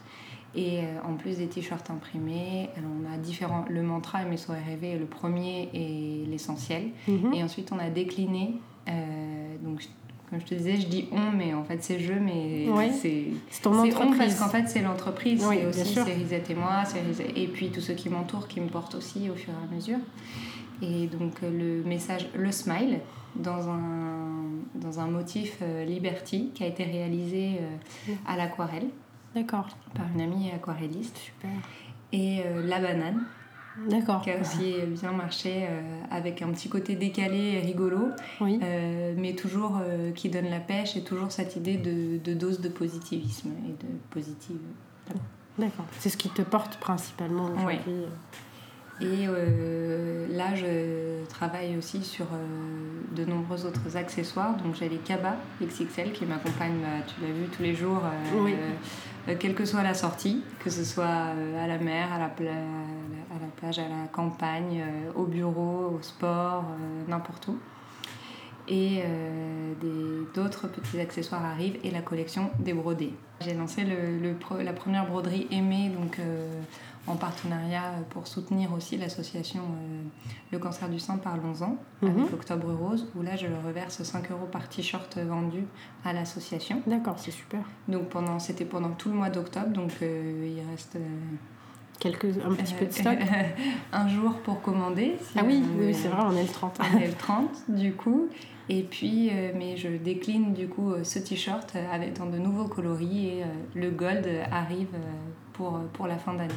Et 0.57 0.83
en 1.05 1.15
plus 1.15 1.39
des 1.39 1.49
t-shirts 1.49 1.91
imprimés, 1.91 2.71
on 2.79 3.13
a 3.13 3.17
différents. 3.17 3.65
Le 3.69 3.83
mantra 3.83 4.23
et 4.23 4.25
mes 4.25 4.37
soirées 4.37 4.63
rêvées, 4.63 4.97
le 4.97 5.07
premier 5.07 5.69
est 5.75 6.31
l'essentiel. 6.31 6.91
Mhm. 7.09 7.35
Et 7.35 7.43
ensuite, 7.43 7.73
on 7.73 7.79
a 7.81 7.91
décliné. 7.91 8.61
donc, 9.65 9.83
comme 10.31 10.41
je 10.41 10.47
te 10.47 10.55
disais, 10.55 10.81
je 10.81 10.87
dis 10.87 11.09
on, 11.13 11.31
mais 11.31 11.55
en 11.55 11.65
fait 11.65 11.83
c'est 11.83 12.01
je, 12.01 12.13
mais 12.13 12.67
c'est 12.93 13.63
ton 13.63 13.79
entreprise. 13.79 14.19
parce 14.19 14.35
qu'en 14.37 14.49
fait 14.49 14.69
c'est 14.69 14.83
l'entreprise, 14.83 15.45
c'est 15.49 15.67
aussi 15.67 15.95
c'est 15.95 16.03
Risette 16.03 16.51
et 16.51 16.55
moi, 16.55 16.83
et 17.37 17.47
puis 17.47 17.71
tous 17.71 17.81
ceux 17.81 17.95
qui 17.95 18.09
m'entourent 18.09 18.49
qui 18.49 18.61
me 18.61 18.69
portent 18.69 18.95
aussi 18.95 19.31
au 19.31 19.35
fur 19.35 19.53
et 19.53 19.73
à 19.73 19.75
mesure. 19.75 19.99
Et 20.83 21.07
donc 21.07 21.35
le 21.43 21.83
message, 21.85 22.29
le 22.35 22.51
smile, 22.51 23.01
dans 23.37 23.69
un, 23.69 24.45
dans 24.75 25.01
un 25.01 25.07
motif 25.07 25.59
euh, 25.63 25.85
Liberty 25.85 26.51
qui 26.55 26.65
a 26.65 26.67
été 26.67 26.85
réalisé 26.85 27.59
euh, 27.61 28.15
à 28.27 28.37
l'aquarelle. 28.37 28.89
D'accord. 29.35 29.67
Par 29.95 30.07
une 30.15 30.21
amie 30.21 30.51
aquarelliste. 30.51 31.17
Super. 31.19 31.51
Et 32.13 32.43
euh, 32.47 32.67
la 32.67 32.81
banane, 32.81 33.25
D'accord. 33.91 34.23
Qui 34.23 34.31
a 34.31 34.41
aussi 34.41 34.75
bien 34.87 35.11
marché 35.11 35.67
euh, 35.69 36.01
avec 36.09 36.43
un 36.43 36.49
petit 36.51 36.69
côté 36.69 36.95
décalé 36.95 37.55
et 37.55 37.61
rigolo, 37.61 38.11
euh, 38.41 39.15
mais 39.17 39.35
toujours 39.35 39.81
qui 40.15 40.29
donne 40.29 40.49
la 40.49 40.61
pêche 40.61 40.97
et 40.97 41.03
toujours 41.03 41.33
cette 41.33 41.57
idée 41.57 41.77
de, 41.77 42.19
de 42.19 42.35
dose 42.35 42.61
de 42.61 42.69
positivisme 42.69 43.51
et 43.67 43.73
de 43.73 43.91
positive. 44.11 44.61
D'accord. 45.59 45.87
C'est 45.99 46.09
ce 46.09 46.17
qui 46.17 46.29
te 46.29 46.43
porte 46.43 46.77
principalement 46.77 47.47
aujourd'hui. 47.47 47.81
Et 49.01 49.27
là, 50.31 50.55
je 50.55 51.25
travaille 51.29 51.77
aussi 51.77 52.03
sur 52.03 52.27
de 53.15 53.25
nombreux 53.25 53.67
autres 53.67 53.97
accessoires. 53.97 54.57
Donc, 54.57 54.75
j'ai 54.77 54.89
les 54.89 54.99
Kaba 54.99 55.37
XXL 55.61 56.13
qui 56.13 56.25
m'accompagnent, 56.27 56.81
bah, 56.81 57.05
tu 57.07 57.21
l'as 57.21 57.33
vu, 57.33 57.47
tous 57.49 57.63
les 57.63 57.75
jours, 57.75 58.03
quelle 59.39 59.55
que 59.55 59.65
soit 59.65 59.83
la 59.83 59.95
sortie, 59.95 60.43
que 60.63 60.71
ce 60.71 60.85
soit 60.85 61.07
à 61.07 61.67
la 61.67 61.79
mer, 61.79 62.13
à 62.13 62.19
la, 62.19 62.29
plage 62.29 62.49
à 62.49 63.41
la 63.41 63.51
plage, 63.57 63.79
à 63.79 63.89
la 63.89 64.07
campagne, 64.13 64.83
euh, 64.83 65.13
au 65.15 65.25
bureau, 65.25 65.97
au 65.99 66.03
sport, 66.03 66.65
euh, 66.65 67.11
n'importe 67.11 67.49
où. 67.49 67.59
et 68.69 69.03
d'autres 70.35 70.69
petits 70.69 70.99
accessoires 71.01 71.45
arrivent 71.45 71.79
et 71.85 71.91
la 71.91 72.01
collection 72.01 72.51
des 72.59 72.73
brodés. 72.73 73.13
J'ai 73.41 73.55
lancé 73.55 73.85
le, 73.85 74.35
la 74.63 74.73
première 74.73 75.07
broderie 75.07 75.47
aimée 75.51 75.91
donc 75.91 76.19
en 77.07 77.17
partenariat 77.17 77.93
pour 78.11 78.27
soutenir 78.27 78.73
aussi 78.73 78.97
l'association 78.97 79.63
Le 80.53 80.59
cancer 80.59 80.89
du 80.89 80.99
sein 80.99 81.19
Parlons-en 81.19 81.77
avec 82.03 82.17
mhm. 82.17 82.35
Octobre 82.35 82.73
Rose 82.73 83.07
où 83.15 83.23
là 83.23 83.37
je 83.37 83.47
reverse 83.67 84.03
5 84.03 84.31
euros 84.31 84.47
par 84.51 84.69
t-shirt 84.69 85.19
vendu 85.19 85.65
à 86.05 86.13
l'association. 86.13 86.83
D'accord, 86.87 87.19
c'est 87.19 87.31
super. 87.31 87.61
Donc 87.89 88.09
pendant 88.09 88.39
c'était 88.39 88.65
pendant 88.65 88.91
tout 88.91 89.11
le 89.11 89.17
mois 89.17 89.31
d'octobre 89.31 89.69
donc 89.69 89.93
il 90.01 90.63
reste 90.71 90.97
Quelques, 92.01 92.25
un 92.45 92.55
petit 92.55 92.75
peu 92.75 92.87
de 92.87 92.93
stock 92.93 93.19
Un 93.93 94.09
jour 94.09 94.35
pour 94.41 94.61
commander. 94.61 95.17
ah 95.37 95.43
oui, 95.47 95.63
oui 95.79 95.95
c'est 95.95 96.09
vrai, 96.09 96.23
on 96.27 96.37
est 96.37 96.43
le 96.43 96.49
30. 96.49 96.81
On 96.81 96.99
est 96.99 97.07
le 97.07 97.13
30 97.13 97.65
du 97.69 97.93
coup. 97.93 98.29
Et 98.69 98.83
puis, 98.83 99.29
euh, 99.31 99.53
mais 99.55 99.77
je 99.77 99.89
décline 99.89 100.55
du 100.55 100.69
coup 100.69 100.93
euh, 100.93 101.05
ce 101.05 101.19
t-shirt 101.19 101.77
avec 101.93 102.15
dans 102.15 102.27
de 102.27 102.39
nouveaux 102.39 102.67
coloris 102.67 103.29
et 103.29 103.43
euh, 103.43 103.47
le 103.75 103.91
gold 103.91 104.27
arrive 104.51 104.89
pour, 105.53 105.79
pour 105.93 106.07
la 106.07 106.17
fin 106.17 106.35
d'année. 106.35 106.55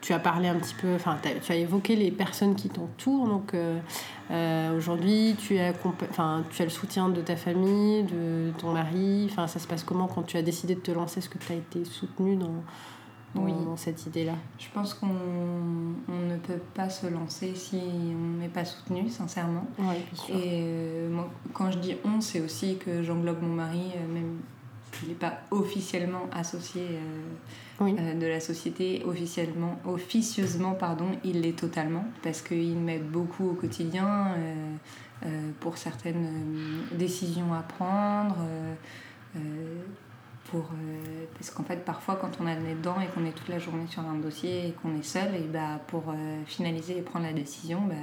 Tu 0.00 0.12
as 0.12 0.18
parlé 0.18 0.48
un 0.48 0.56
petit 0.56 0.74
peu, 0.74 0.94
enfin, 0.94 1.18
tu 1.42 1.52
as 1.52 1.56
évoqué 1.56 1.94
les 1.94 2.10
personnes 2.10 2.54
qui 2.54 2.68
t'entourent. 2.68 3.28
Donc, 3.28 3.54
aujourd'hui, 4.76 5.36
tu, 5.38 5.58
as, 5.58 5.72
tu 5.72 6.62
as 6.62 6.64
le 6.64 6.70
soutien 6.70 7.08
de 7.10 7.20
ta 7.20 7.36
famille, 7.36 8.04
de 8.04 8.50
ton 8.58 8.72
mari. 8.72 9.28
Enfin, 9.30 9.46
ça 9.46 9.58
se 9.58 9.66
passe 9.66 9.84
comment 9.84 10.06
quand 10.06 10.22
tu 10.22 10.36
as 10.36 10.42
décidé 10.42 10.74
de 10.74 10.80
te 10.80 10.90
lancer? 10.90 11.18
Est-ce 11.18 11.28
que 11.28 11.38
tu 11.38 11.52
as 11.52 11.56
été 11.56 11.84
soutenue 11.84 12.36
dans, 12.36 12.62
oui. 13.34 13.52
dans 13.64 13.76
cette 13.76 14.06
idée-là? 14.06 14.34
Je 14.58 14.68
pense 14.72 14.94
qu'on 14.94 15.06
ne 15.06 16.36
peut 16.38 16.60
pas 16.74 16.88
se 16.88 17.06
lancer 17.06 17.54
si 17.54 17.78
on 17.78 18.38
n'est 18.40 18.48
pas 18.48 18.64
soutenu, 18.64 19.08
sincèrement. 19.08 19.66
Et 20.28 20.32
euh, 20.32 21.20
quand 21.52 21.70
je 21.70 21.78
dis 21.78 21.96
on, 22.04 22.20
c'est 22.20 22.40
aussi 22.40 22.78
que 22.78 23.02
j'englobe 23.02 23.42
mon 23.42 23.54
mari, 23.54 23.92
euh, 23.96 24.12
même 24.12 24.38
s'il 25.00 25.08
n'est 25.08 25.14
pas 25.14 25.40
officiellement 25.50 26.28
associé 26.32 26.82
euh, 27.80 28.14
de 28.14 28.26
la 28.26 28.40
société, 28.40 29.02
officiellement, 29.04 29.78
officieusement, 29.86 30.74
pardon, 30.74 31.06
il 31.24 31.40
l'est 31.40 31.58
totalement, 31.58 32.04
parce 32.22 32.42
qu'il 32.42 32.76
m'aide 32.76 33.08
beaucoup 33.08 33.50
au 33.50 33.54
quotidien 33.54 34.36
pour 35.60 35.78
certaines 35.78 36.28
décisions 36.92 37.52
à 37.54 37.62
prendre 37.62 38.36
pour, 40.50 40.60
euh, 40.60 41.24
parce 41.34 41.50
qu'en 41.50 41.62
fait, 41.62 41.84
parfois, 41.84 42.16
quand 42.16 42.30
on 42.40 42.46
a 42.46 42.54
le 42.54 42.62
nez 42.62 42.74
dedans 42.74 42.96
et 43.00 43.06
qu'on 43.06 43.24
est 43.24 43.32
toute 43.32 43.48
la 43.48 43.58
journée 43.58 43.86
sur 43.88 44.02
un 44.02 44.16
dossier 44.16 44.68
et 44.68 44.72
qu'on 44.72 44.96
est 44.98 45.04
seul, 45.04 45.34
et 45.34 45.46
bah, 45.46 45.80
pour 45.86 46.04
euh, 46.08 46.44
finaliser 46.46 46.98
et 46.98 47.02
prendre 47.02 47.26
la 47.26 47.32
décision, 47.32 47.80
bah, 47.88 47.94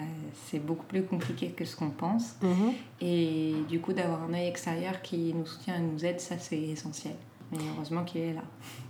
c'est 0.46 0.60
beaucoup 0.60 0.86
plus 0.86 1.04
compliqué 1.04 1.50
que 1.50 1.66
ce 1.66 1.76
qu'on 1.76 1.90
pense. 1.90 2.36
Mhm. 2.42 2.74
Et 3.02 3.54
du 3.68 3.80
coup, 3.80 3.94
d'avoir 3.94 4.24
un 4.24 4.34
œil 4.34 4.48
extérieur 4.48 5.02
qui 5.02 5.34
nous 5.34 5.46
soutient 5.46 5.76
et 5.76 5.82
nous 5.82 6.06
aide, 6.06 6.20
ça, 6.20 6.38
c'est 6.38 6.60
essentiel. 6.60 7.16
Et 7.54 7.58
heureusement 7.76 8.04
qu'il 8.04 8.22
est 8.22 8.34
là. 8.34 8.42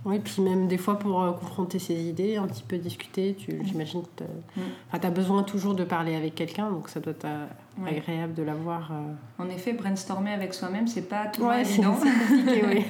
Oui, 0.03 0.19
puis 0.19 0.41
même 0.41 0.67
des 0.67 0.77
fois 0.77 0.97
pour 0.97 1.21
euh, 1.21 1.31
confronter 1.31 1.77
ses 1.77 1.93
idées, 1.93 2.37
un 2.37 2.47
petit 2.47 2.63
peu 2.63 2.77
discuter, 2.77 3.35
tu, 3.37 3.53
mm. 3.53 3.65
j'imagine 3.65 4.01
que 4.01 4.23
tu 4.23 4.23
as, 4.93 5.09
mm. 5.09 5.13
besoin 5.13 5.43
toujours 5.43 5.75
de 5.75 5.83
parler 5.83 6.15
avec 6.15 6.33
quelqu'un, 6.33 6.71
donc 6.71 6.89
ça 6.89 6.99
doit 6.99 7.11
être 7.11 7.25
euh, 7.25 7.45
agréable 7.85 8.33
de 8.33 8.41
l'avoir. 8.41 8.91
Euh. 8.91 9.43
En 9.43 9.49
effet, 9.49 9.73
brainstormer 9.73 10.31
avec 10.31 10.55
soi-même, 10.55 10.87
c'est 10.87 11.07
pas 11.07 11.27
toujours 11.27 11.49
ouais, 11.49 11.61
évident. 11.61 11.93
compliqué, 12.29 12.65
oui. 12.65 12.85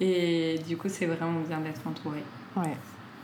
Et 0.00 0.58
du 0.66 0.76
coup, 0.76 0.88
c'est 0.88 1.06
vraiment 1.06 1.40
bien 1.40 1.58
d'être 1.60 1.82
entouré. 1.86 2.22
Ouais. 2.56 2.76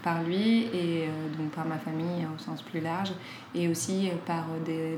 Par 0.03 0.23
lui 0.23 0.67
et 0.73 1.09
donc 1.37 1.51
par 1.51 1.65
ma 1.65 1.79
famille 1.79 2.25
au 2.33 2.39
sens 2.39 2.63
plus 2.63 2.79
large 2.79 3.11
et 3.57 3.67
aussi 3.67 4.09
par 4.25 4.45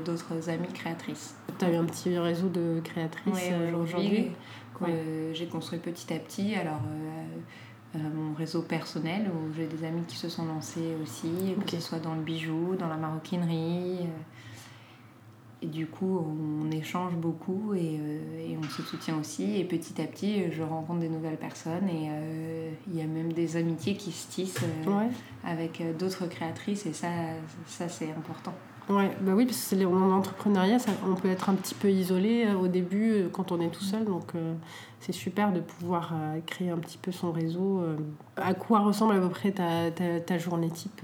d'autres 0.05 0.49
amies 0.49 0.71
créatrices. 0.71 1.35
Tu 1.57 1.65
as 1.65 1.71
eu 1.71 1.77
un 1.77 1.85
petit 1.85 2.15
réseau 2.19 2.47
de 2.47 2.79
créatrices 2.83 3.49
aujourd'hui? 3.73 4.33
J'ai 5.33 5.47
construit 5.47 5.79
petit 5.79 6.13
à 6.13 6.19
petit. 6.19 6.55
Alors, 6.55 6.81
euh, 6.87 7.97
euh, 7.97 7.99
mon 8.13 8.33
réseau 8.33 8.61
personnel, 8.61 9.29
où 9.29 9.53
j'ai 9.53 9.67
des 9.67 9.83
amis 9.83 10.03
qui 10.07 10.15
se 10.15 10.29
sont 10.29 10.45
lancés 10.45 10.95
aussi, 11.01 11.55
que 11.65 11.71
ce 11.71 11.81
soit 11.81 11.99
dans 11.99 12.15
le 12.15 12.21
bijou, 12.21 12.75
dans 12.77 12.87
la 12.87 12.97
maroquinerie. 12.97 13.99
Euh, 14.01 15.61
et 15.61 15.67
du 15.67 15.87
coup, 15.87 16.25
on 16.25 16.71
échange 16.71 17.15
beaucoup 17.15 17.73
et, 17.73 17.99
et, 18.47 18.57
on 18.57 18.63
se 18.63 18.81
soutient 18.81 19.17
aussi. 19.19 19.59
Et 19.59 19.65
petit 19.65 20.01
à 20.01 20.05
petit, 20.05 20.49
je 20.53 20.63
rencontre 20.63 21.01
des 21.01 21.09
nouvelles 21.09 21.35
personnes 21.35 21.89
et 21.89 22.09
il 22.87 22.95
y 22.95 23.01
a 23.01 23.05
même 23.05 23.33
des 23.33 23.57
amitiés 23.57 23.97
qui 23.97 24.13
se 24.13 24.31
tissent 24.31 24.63
avec 25.43 25.83
d'autres 25.97 26.27
créatrices 26.27 26.85
et 26.85 26.93
ça, 26.93 27.09
ça 27.65 27.89
c'est 27.89 28.09
important. 28.09 28.53
Ouais, 28.89 29.11
bah 29.21 29.33
oui, 29.35 29.45
parce 29.45 29.69
que 29.69 29.85
en 29.85 30.11
entrepreneuriat, 30.11 30.77
on 31.07 31.13
peut 31.13 31.29
être 31.29 31.49
un 31.49 31.53
petit 31.53 31.75
peu 31.75 31.91
isolé 31.91 32.45
euh, 32.47 32.55
au 32.55 32.67
début 32.67 33.11
euh, 33.11 33.29
quand 33.31 33.51
on 33.51 33.61
est 33.61 33.69
tout 33.69 33.83
seul. 33.83 34.03
Donc, 34.03 34.31
euh, 34.33 34.55
c'est 34.99 35.11
super 35.11 35.53
de 35.53 35.59
pouvoir 35.59 36.13
créer 36.47 36.71
un 36.71 36.77
petit 36.77 36.97
peu 36.97 37.11
son 37.11 37.31
réseau. 37.31 37.81
À 38.35 38.53
quoi 38.53 38.79
ressemble 38.79 39.15
à 39.15 39.19
peu 39.19 39.29
près 39.29 39.51
ta, 39.51 39.91
ta, 39.91 40.19
ta 40.19 40.37
journée 40.37 40.69
type 40.69 41.03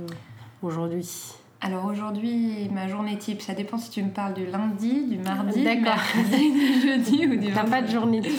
aujourd'hui? 0.62 1.34
Alors 1.62 1.86
aujourd'hui, 1.86 2.70
ma 2.74 2.88
journée 2.88 3.18
type, 3.18 3.42
ça 3.42 3.54
dépend 3.54 3.78
si 3.78 3.90
tu 3.90 4.04
me 4.04 4.10
parles 4.10 4.34
du 4.34 4.46
lundi, 4.46 5.06
du 5.06 5.18
mardi, 5.18 5.60
du 5.60 5.82
mercredi, 5.82 6.52
du 6.52 6.82
jeudi 6.82 7.26
ou 7.26 7.38
du 7.38 7.54
T'as 7.54 7.64
pas 7.64 7.82
de 7.82 7.90
journée 7.90 8.22
type 8.22 8.34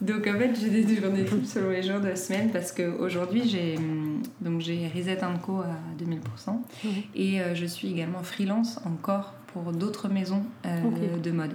Donc 0.00 0.26
en 0.26 0.36
fait, 0.38 0.58
j'ai 0.60 0.82
des 0.82 0.96
journées 0.96 1.24
type 1.24 1.46
selon 1.46 1.70
les 1.70 1.82
jours 1.82 2.00
de 2.00 2.08
la 2.08 2.16
semaine 2.16 2.50
parce 2.50 2.72
qu'aujourd'hui, 2.72 3.48
j'ai 3.48 3.76
hum, 3.76 4.07
donc 4.40 4.60
j'ai 4.60 4.88
Reset 4.88 5.18
Co 5.44 5.60
à 5.60 5.76
2000% 6.02 6.50
mhm. 6.50 6.90
et 7.14 7.40
euh, 7.40 7.54
je 7.54 7.66
suis 7.66 7.90
également 7.90 8.22
freelance 8.22 8.80
encore 8.84 9.34
pour 9.48 9.72
d'autres 9.72 10.08
maisons 10.08 10.44
euh, 10.66 11.18
de 11.18 11.30
mode. 11.30 11.54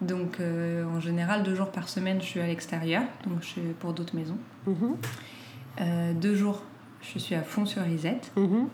Donc 0.00 0.40
euh, 0.40 0.84
en 0.84 1.00
général, 1.00 1.42
deux 1.42 1.54
jours 1.54 1.70
par 1.70 1.88
semaine, 1.88 2.20
je 2.20 2.26
suis 2.26 2.40
à 2.40 2.46
l'extérieur, 2.46 3.02
donc 3.26 3.42
je 3.42 3.46
suis 3.46 3.60
pour 3.78 3.92
d'autres 3.92 4.16
maisons. 4.16 4.38
Mhm. 4.66 6.20
deux 6.20 6.34
jours, 6.34 6.62
je 7.00 7.18
suis 7.18 7.34
à 7.34 7.42
fond 7.42 7.66
sur 7.66 7.82
Reset. 7.82 8.20
Mhm. 8.36 8.68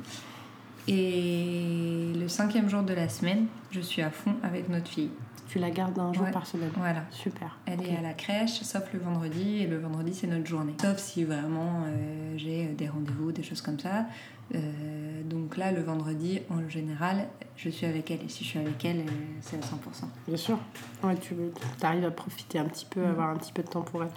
Et 0.91 2.13
le 2.19 2.29
cinquième 2.29 2.69
jour 2.71 2.83
de 2.83 2.95
la 2.95 3.11
semaine, 3.11 3.47
je 3.71 3.81
suis 3.81 4.01
à 4.01 4.11
fond 4.11 4.35
avec 4.43 4.71
notre 4.71 4.89
fille. 4.89 5.11
Tu 5.49 5.59
la 5.59 5.71
gardes 5.71 5.99
un 5.99 6.13
jour 6.13 6.31
par 6.31 6.47
semaine 6.47 6.71
Voilà. 6.77 7.05
Super. 7.11 7.59
Elle 7.65 7.83
est 7.83 7.97
à 7.97 8.03
la 8.03 8.13
crèche, 8.13 8.61
sauf 8.63 8.83
le 8.93 9.01
vendredi, 9.01 9.63
et 9.63 9.67
le 9.67 9.79
vendredi, 9.79 10.15
c'est 10.15 10.27
notre 10.27 10.47
journée. 10.47 10.75
Sauf 10.81 10.99
si 10.99 11.25
vraiment 11.25 11.85
euh, 11.87 12.35
j'ai 12.37 12.67
des 12.67 12.89
rendez-vous, 12.89 13.33
des 13.33 13.43
choses 13.43 13.63
comme 13.63 13.79
ça. 13.79 14.07
Euh, 14.55 15.23
donc 15.25 15.57
là, 15.57 15.73
le 15.73 15.83
vendredi, 15.83 16.41
en 16.51 16.69
général, 16.69 17.29
je 17.57 17.71
suis 17.71 17.87
avec 17.87 18.11
elle. 18.11 18.23
Et 18.25 18.29
si 18.29 18.45
je 18.45 18.51
suis 18.51 18.59
avec 18.59 18.85
elle, 18.85 19.01
euh, 19.01 19.11
c'est 19.41 19.57
à 19.57 19.61
100%. 19.61 19.65
Bien 20.27 20.37
sûr. 20.37 20.59
Ouais, 21.03 21.17
tu 21.17 21.35
arrives 21.83 22.05
à 22.05 22.11
profiter 22.11 22.59
un 22.59 22.67
petit 22.67 22.87
peu, 22.87 23.03
à 23.03 23.09
mm. 23.09 23.11
avoir 23.11 23.31
un 23.31 23.37
petit 23.37 23.53
peu 23.53 23.63
de 23.63 23.69
temps 23.69 23.83
pour 23.83 24.03
elle 24.03 24.11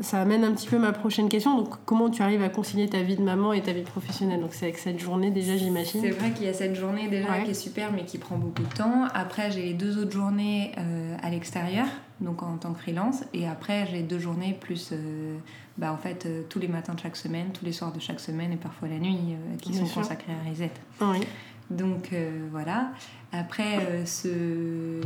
ça 0.00 0.20
amène 0.20 0.44
un 0.44 0.52
petit 0.52 0.68
peu 0.68 0.78
ma 0.78 0.92
prochaine 0.92 1.28
question. 1.28 1.56
Donc, 1.56 1.74
comment 1.84 2.10
tu 2.10 2.22
arrives 2.22 2.42
à 2.42 2.48
concilier 2.48 2.88
ta 2.88 3.02
vie 3.02 3.16
de 3.16 3.22
maman 3.22 3.52
et 3.52 3.62
ta 3.62 3.72
vie 3.72 3.82
professionnelle? 3.82 4.40
Donc, 4.40 4.52
c'est 4.52 4.66
avec 4.66 4.78
cette 4.78 4.98
journée 4.98 5.30
déjà, 5.30 5.56
j'imagine. 5.56 6.00
C'est 6.02 6.10
vrai 6.10 6.32
qu'il 6.32 6.46
y 6.46 6.48
a 6.48 6.52
cette 6.52 6.74
journée 6.74 7.08
déjà 7.08 7.40
qui 7.40 7.50
est 7.50 7.54
super, 7.54 7.92
mais 7.92 8.04
qui 8.04 8.18
prend 8.18 8.36
beaucoup 8.36 8.62
de 8.62 8.74
temps. 8.74 9.04
Après, 9.14 9.50
j'ai 9.50 9.62
les 9.62 9.74
deux 9.74 9.98
autres 9.98 10.12
journées 10.12 10.72
euh, 10.78 11.16
à 11.22 11.30
l'extérieur, 11.30 11.86
donc 12.20 12.42
en 12.42 12.56
tant 12.58 12.72
que 12.72 12.80
freelance. 12.80 13.24
Et 13.32 13.48
après, 13.48 13.86
j'ai 13.90 14.02
deux 14.02 14.18
journées 14.18 14.56
plus, 14.60 14.90
euh, 14.92 15.38
bah, 15.78 15.92
en 15.92 15.96
fait, 15.96 16.26
euh, 16.26 16.42
tous 16.48 16.58
les 16.58 16.68
matins 16.68 16.94
de 16.94 17.00
chaque 17.00 17.16
semaine, 17.16 17.48
tous 17.52 17.64
les 17.64 17.72
soirs 17.72 17.92
de 17.92 18.00
chaque 18.00 18.20
semaine 18.20 18.52
et 18.52 18.56
parfois 18.56 18.88
la 18.88 18.98
nuit, 18.98 19.18
qui 19.62 19.72
sont 19.74 19.86
consacrés 19.86 20.32
à 20.32 20.50
Reset. 20.50 20.72
Oui. 21.00 21.26
Donc 21.70 22.10
voilà. 22.52 22.90
Après, 23.38 23.78
euh, 23.78 24.06
ce, 24.06 25.00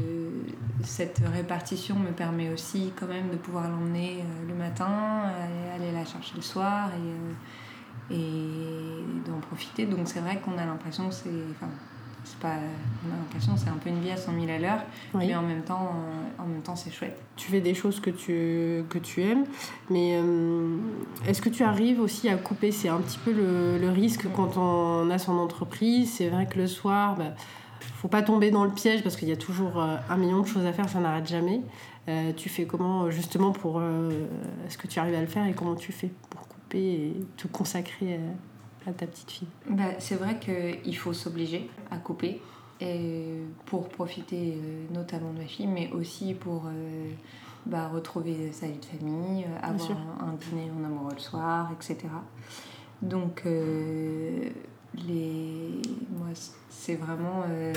cette 0.85 1.21
répartition 1.33 1.97
me 1.97 2.13
permet 2.13 2.51
aussi 2.51 2.93
quand 2.99 3.07
même 3.07 3.31
de 3.31 3.37
pouvoir 3.37 3.69
l'emmener 3.69 4.19
euh, 4.21 4.49
le 4.49 4.55
matin, 4.55 5.25
aller 5.75 5.93
la 5.93 6.05
chercher 6.05 6.35
le 6.37 6.43
soir 6.43 6.91
et, 8.11 8.15
euh, 8.15 9.25
et 9.25 9.29
d'en 9.29 9.39
profiter. 9.39 9.87
Donc 9.87 10.01
c'est 10.05 10.21
vrai 10.21 10.39
qu'on 10.45 10.59
a 10.59 10.65
l'impression 10.65 11.09
que 11.09 11.15
c'est... 11.15 11.31
Enfin, 11.51 11.71
c'est 12.23 12.39
pas 12.39 12.57
on 13.09 13.15
a 13.15 13.17
l'impression 13.17 13.57
c'est 13.57 13.71
un 13.71 13.79
peu 13.83 13.89
une 13.89 14.03
vie 14.03 14.11
à 14.11 14.17
100 14.19 14.39
000 14.39 14.53
à 14.53 14.59
l'heure 14.59 14.81
mais 15.15 15.35
en 15.35 15.41
même 15.41 15.63
temps 15.63 15.95
en 16.39 16.45
même 16.45 16.61
temps 16.61 16.77
c'est 16.77 16.91
chouette. 16.91 17.19
Tu 17.35 17.51
fais 17.51 17.63
des 17.63 17.73
choses 17.73 17.99
que 17.99 18.11
tu 18.11 18.85
que 18.91 18.99
tu 18.99 19.23
aimes 19.23 19.47
mais 19.89 20.21
est-ce 21.27 21.41
que 21.41 21.49
tu 21.49 21.63
arrives 21.63 21.99
aussi 21.99 22.29
à 22.29 22.37
couper? 22.37 22.73
C'est 22.73 22.91
un 22.91 22.99
petit 22.99 23.17
peu 23.17 23.33
le, 23.33 23.79
le 23.79 23.89
risque 23.89 24.27
quand 24.37 24.59
on 24.59 25.09
a 25.09 25.17
son 25.17 25.39
entreprise. 25.39 26.13
C'est 26.13 26.29
vrai 26.29 26.45
que 26.45 26.59
le 26.59 26.67
soir 26.67 27.17
bah, 27.17 27.33
faut 27.81 28.09
pas 28.09 28.23
tomber 28.23 28.51
dans 28.51 28.65
le 28.65 28.71
piège 28.71 29.03
parce 29.03 29.17
qu'il 29.17 29.29
y 29.29 29.33
a 29.33 29.37
toujours 29.37 29.81
euh, 29.81 29.97
un 30.09 30.17
million 30.17 30.41
de 30.41 30.47
choses 30.47 30.67
à 30.67 30.73
faire, 30.73 30.89
ça 30.89 31.01
n'arrête 31.01 31.27
jamais. 31.27 31.63
Euh, 32.09 32.33
tu 32.37 32.49
fais 32.49 32.67
comment 32.67 33.05
euh, 33.05 33.11
justement 33.11 33.53
pour... 33.53 33.83
Est-ce 34.67 34.79
que 34.79 34.87
tu 34.87 34.99
arrives 34.99 35.15
à 35.15 35.21
le 35.21 35.27
faire 35.27 35.47
et 35.47 35.53
comment 35.53 35.75
tu 35.75 35.93
fais 35.93 36.11
pour 36.31 36.49
couper 36.49 36.79
et 36.79 37.27
te 37.37 37.47
consacrer 37.49 38.21
à, 38.87 38.93
ta 38.93 39.07
petite 39.07 39.31
fille? 39.31 39.49
Bah, 39.69 39.99
C'est 39.99 40.17
vrai 40.17 40.39
qu'il 40.39 40.97
faut 40.97 41.13
s'obliger 41.13 41.71
à 41.91 41.99
couper 41.99 42.41
et 42.81 43.43
pour 43.67 43.89
profiter 43.89 44.59
notamment 44.91 45.33
de 45.33 45.39
ma 45.39 45.45
fille, 45.45 45.67
mais 45.67 45.91
aussi 45.93 46.33
pour 46.33 46.65
bah, 47.67 47.89
retrouver 47.89 48.53
sa 48.53 48.67
vie 48.67 48.79
de 48.79 48.85
famille, 48.85 49.45
avoir 49.63 49.91
un, 50.21 50.33
dîner 50.33 50.71
en 50.71 50.85
amoureux 50.85 51.13
le 51.15 51.21
soir, 51.21 51.71
etc. 51.75 52.09
Donc 53.03 53.45
les... 54.94 55.80
moi, 56.16 56.28
c'est 56.68 56.97
vraiment 56.97 57.44
euh, 57.49 57.73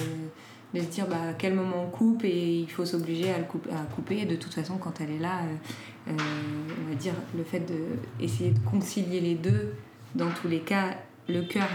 de 0.74 0.80
se 0.80 0.86
dire 0.86 1.08
bah, 1.08 1.30
à 1.30 1.34
quel 1.34 1.54
moment 1.54 1.84
on 1.86 1.90
coupe 1.90 2.24
et 2.24 2.60
il 2.60 2.70
faut 2.70 2.86
s'obliger 2.86 3.32
à, 3.32 3.38
le 3.38 3.46
couper, 3.46 3.70
à 3.72 3.84
couper. 3.96 4.20
Et 4.22 4.26
de 4.26 4.36
toute 4.36 4.54
façon, 4.54 4.78
quand 4.78 5.02
elle 5.02 5.12
est 5.12 5.20
là, 5.20 5.40
euh, 5.40 6.12
euh, 6.12 6.18
on 6.86 6.90
va 6.90 6.96
dire 6.96 7.14
le 7.36 7.44
fait 7.44 7.64
d'essayer 8.20 8.52
de 8.52 8.60
concilier 8.60 9.20
les 9.20 9.36
deux, 9.36 9.74
dans 10.16 10.30
tous 10.30 10.48
les 10.48 10.60
cas, 10.60 10.98
le 11.28 11.42
cœur 11.42 11.68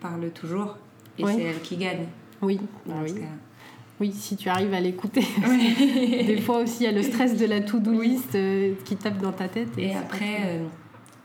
parle 0.00 0.30
toujours 0.30 0.76
et 1.18 1.24
c'est 1.24 1.42
elle 1.42 1.60
qui 1.60 1.76
gagne. 1.76 2.06
Oui, 2.40 2.60
oui. 2.86 3.14
Oui, 4.00 4.12
si 4.12 4.36
tu 4.36 4.48
arrives 4.48 4.74
à 4.74 4.80
l'écouter. 4.80 5.24
Des 6.26 6.40
fois 6.40 6.58
aussi, 6.58 6.78
il 6.80 6.84
y 6.84 6.88
a 6.88 6.92
le 6.92 7.02
stress 7.02 7.36
de 7.36 7.46
la 7.46 7.60
to-do 7.60 8.00
list 8.00 8.34
euh, 8.34 8.74
qui 8.84 8.96
tape 8.96 9.18
dans 9.18 9.30
ta 9.30 9.46
tête. 9.46 9.68
Et 9.78 9.94
après, 9.94 10.40
euh, 10.44 10.66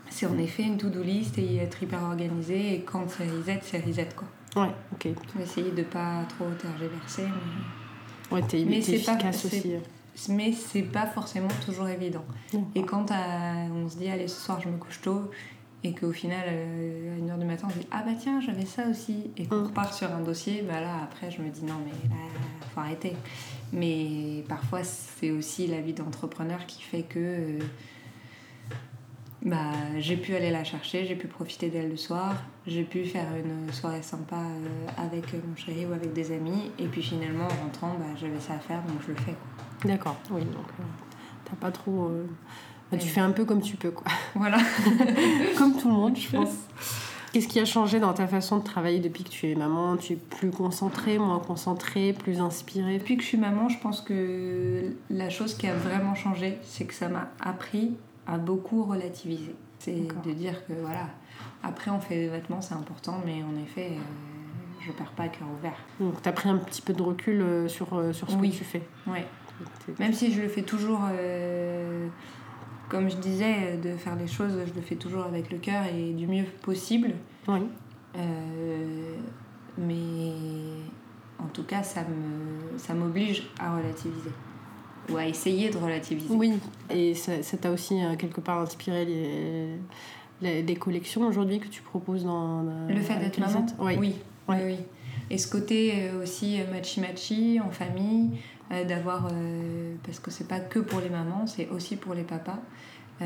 c'est 0.10 0.26
en 0.26 0.38
effet 0.38 0.64
une 0.64 0.78
to-do 0.78 1.02
list 1.04 1.38
et 1.38 1.58
être 1.58 1.82
hyper 1.84 2.02
organisé. 2.04 2.76
Et 2.76 2.82
quand 2.82 3.06
c'est 3.10 3.30
reset, 3.30 3.60
c'est 3.64 3.86
reset 3.86 4.10
quoi. 4.16 4.28
Ouais, 4.64 4.72
ok. 4.94 5.08
Faut 5.34 5.40
essayer 5.40 5.72
de 5.72 5.84
pas 5.84 6.24
trop 6.30 6.46
tergiverser. 6.60 7.24
Mais... 8.32 8.36
Ouais, 8.36 8.42
t'es 8.48 8.64
pas- 8.66 8.72
efficace 8.76 9.48
c'est- 9.48 9.48
aussi. 9.60 9.74
mais 10.30 10.52
c'est 10.52 10.82
pas 10.82 11.06
forcément 11.06 11.48
toujours 11.66 11.88
évident. 11.88 12.26
Et 12.76 12.82
quand 12.84 13.12
euh, 13.12 13.68
on 13.74 13.88
se 13.90 13.98
dit, 13.98 14.10
allez, 14.10 14.28
ce 14.28 14.40
soir 14.42 14.60
je 14.62 14.68
me 14.70 14.78
couche 14.78 15.02
tôt, 15.02 15.30
et 15.84 15.94
qu'au 15.94 16.12
final, 16.12 16.44
euh, 16.48 17.16
à 17.16 17.20
1h 17.36 17.40
du 17.40 17.46
matin, 17.46 17.68
on 17.70 17.74
se 17.74 17.78
dit, 17.80 17.88
ah 17.92 18.02
bah 18.04 18.12
tiens, 18.20 18.42
j'avais 18.42 18.66
ça 18.66 18.88
aussi, 18.90 19.30
et 19.38 19.46
qu'on 19.46 19.58
Mm. 19.62 19.66
repart 19.68 19.94
sur 19.94 20.12
un 20.12 20.22
dossier, 20.22 20.64
bah 20.68 20.82
là, 20.82 21.02
après, 21.04 21.30
je 21.30 21.40
me 21.42 21.50
dis, 21.50 21.64
non, 21.64 21.76
mais 21.86 21.92
là, 22.10 22.16
faut 22.74 22.80
arrêter. 22.80 23.14
Mais 23.72 24.44
parfois, 24.50 24.84
c'est 24.84 25.30
aussi 25.32 25.68
la 25.68 25.80
vie 25.82 25.94
d'entrepreneur 25.94 26.66
qui 26.66 26.82
fait 26.82 27.04
que 27.04 27.20
euh, 27.20 27.60
bah, 29.44 29.72
j'ai 30.00 30.18
pu 30.18 30.36
aller 30.36 30.50
la 30.50 30.64
chercher, 30.64 31.06
j'ai 31.06 31.16
pu 31.16 31.28
profiter 31.28 31.70
d'elle 31.70 31.90
le 31.90 31.98
soir, 31.98 32.36
j'ai 32.66 32.84
pu 32.84 33.06
faire 33.06 33.28
une 33.36 33.72
soirée 33.72 34.02
sympa 34.02 34.38
euh, 34.38 34.88
avec 34.98 35.32
mon 35.34 35.56
chéri 35.56 35.86
ou 35.86 35.94
avec 35.94 36.14
des 36.14 36.32
amis, 36.32 36.72
et 36.80 36.88
puis 36.88 37.04
finalement, 37.04 37.46
en 37.46 37.64
rentrant, 37.64 37.96
bah, 38.00 38.06
j'avais 38.20 38.40
ça 38.40 38.54
à 38.54 38.60
faire, 38.60 38.82
donc 38.84 38.98
je 39.06 39.12
le 39.12 39.18
fais. 39.18 39.36
D'accord, 39.86 40.18
oui, 40.32 40.42
donc 40.42 40.66
euh, 40.80 40.84
t'as 41.46 41.56
pas 41.56 41.72
trop. 41.72 42.08
euh, 42.10 42.26
bah, 42.92 42.98
tu 42.98 43.08
fais 43.08 43.22
un 43.22 43.32
peu 43.32 43.46
comme 43.46 43.62
tu 43.62 43.78
peux, 43.78 43.92
quoi. 43.92 44.08
Voilà. 44.36 44.58
comme 45.58 45.78
tout 45.78 45.88
le 45.88 45.94
monde, 45.94 46.18
je 46.18 46.30
pense. 46.30 46.56
Qu'est-ce 47.34 47.48
qui 47.48 47.60
a 47.60 47.66
changé 47.66 48.00
dans 48.00 48.14
ta 48.14 48.26
façon 48.26 48.58
de 48.58 48.64
travailler 48.64 49.00
depuis 49.00 49.24
que 49.24 49.30
tu 49.30 49.52
es 49.52 49.56
maman? 49.56 49.98
Tu 49.98 50.14
es 50.14 50.16
plus 50.16 50.50
concentrée, 50.50 51.20
moins 51.20 51.40
concentrée, 51.40 52.14
plus 52.14 52.40
inspirée? 52.40 52.98
Depuis 52.98 53.18
que 53.18 53.22
je 53.22 53.28
suis 53.28 53.38
maman, 53.38 53.70
je 53.70 53.78
pense 53.80 54.02
que 54.02 54.94
la 55.10 55.30
chose 55.30 55.54
qui 55.54 55.68
a 55.68 55.76
vraiment 55.76 56.16
changé, 56.16 56.58
c'est 56.64 56.86
que 56.86 56.94
ça 56.94 57.10
m'a 57.10 57.30
appris 57.40 57.92
à 58.28 58.38
beaucoup 58.38 58.84
relativiser. 58.84 59.56
C'est 59.80 60.08
de 60.26 60.32
dire 60.34 60.66
que 60.68 60.74
voilà, 60.74 61.08
après 61.64 61.92
on 61.92 62.00
fait 62.00 62.16
des 62.16 62.28
vêtements, 62.30 62.62
c'est 62.62 62.74
important, 62.74 63.22
mais 63.26 63.44
en 63.44 63.56
effet, 63.62 63.92
euh, 63.92 64.86
je 64.86 64.92
pars 64.92 65.12
pas 65.12 65.24
à 65.24 65.28
cœur 65.30 65.48
ouvert. 65.58 65.78
Donc 66.00 66.22
t'as 66.22 66.32
pris 66.32 66.50
un 66.50 66.58
petit 66.58 66.82
peu 66.82 66.94
de 66.94 67.02
recul 67.04 67.42
euh, 67.42 67.68
sur, 67.68 67.94
euh, 67.94 68.12
sur 68.14 68.30
ce 68.30 68.36
Oui. 68.38 68.52
que 68.52 68.56
tu 68.58 68.64
fais. 68.64 68.82
T'es- 69.86 69.94
Même 70.00 70.14
si 70.14 70.32
je 70.34 70.42
le 70.42 70.48
fais 70.48 70.62
toujours, 70.64 71.02
euh, 71.12 72.08
comme 72.90 73.10
je 73.10 73.18
disais, 73.18 73.78
de 73.78 73.96
faire 73.96 74.16
les 74.16 74.28
choses, 74.28 74.54
je 74.68 74.74
le 74.74 74.82
fais 74.82 74.96
toujours 74.96 75.24
avec 75.26 75.52
le 75.52 75.58
cœur 75.60 75.84
et 75.86 76.14
du 76.14 76.28
mieux 76.28 76.46
possible. 76.62 77.14
Oui. 77.48 77.62
Mais 79.78 80.32
en 81.40 81.48
tout 81.54 81.64
cas, 81.64 81.84
ça 81.84 82.02
me 82.02 82.78
ça 82.78 82.94
m'oblige 82.94 83.48
à 83.60 83.76
relativiser 83.78 84.32
ou 85.12 85.18
à 85.18 85.26
essayer 85.26 85.70
de 85.70 85.78
relativiser. 85.78 86.34
Oui, 86.34 86.54
et 86.90 87.14
ça 87.16 87.34
t'a 87.60 87.72
aussi 87.72 88.04
euh, 88.04 88.16
quelque 88.16 88.42
part 88.42 88.60
inspiré 88.62 89.06
les, 89.06 89.68
les, 90.42 90.62
les 90.64 90.76
collections 90.76 91.28
aujourd'hui 91.28 91.60
que 91.60 91.68
tu 91.68 91.82
proposes 91.82 92.24
dans. 92.26 92.64
dans- 92.64 92.88
Le 92.88 93.02
fait 93.02 93.18
d'être 93.18 93.40
maman? 93.40 93.66
Oui. 93.80 93.96
oui. 94.00 94.16
Oui, 94.50 94.56
oui. 94.64 94.78
Et 95.30 95.38
ce 95.38 95.48
côté 95.50 95.92
euh, 96.10 96.24
aussi 96.24 96.60
euh, 96.62 96.72
machi-machi 96.72 97.60
en 97.60 97.70
famille, 97.72 98.32
d'avoir. 98.88 99.28
euh, 99.32 99.96
parce 100.06 100.20
que 100.20 100.32
c'est 100.32 100.48
pas 100.48 100.60
que 100.60 100.80
pour 100.80 101.00
les 101.02 101.10
mamans, 101.10 101.48
c'est 101.48 101.68
aussi 101.70 101.96
pour 101.98 102.14
les 102.14 102.24
papas. 102.24 102.60
Euh, 103.20 103.26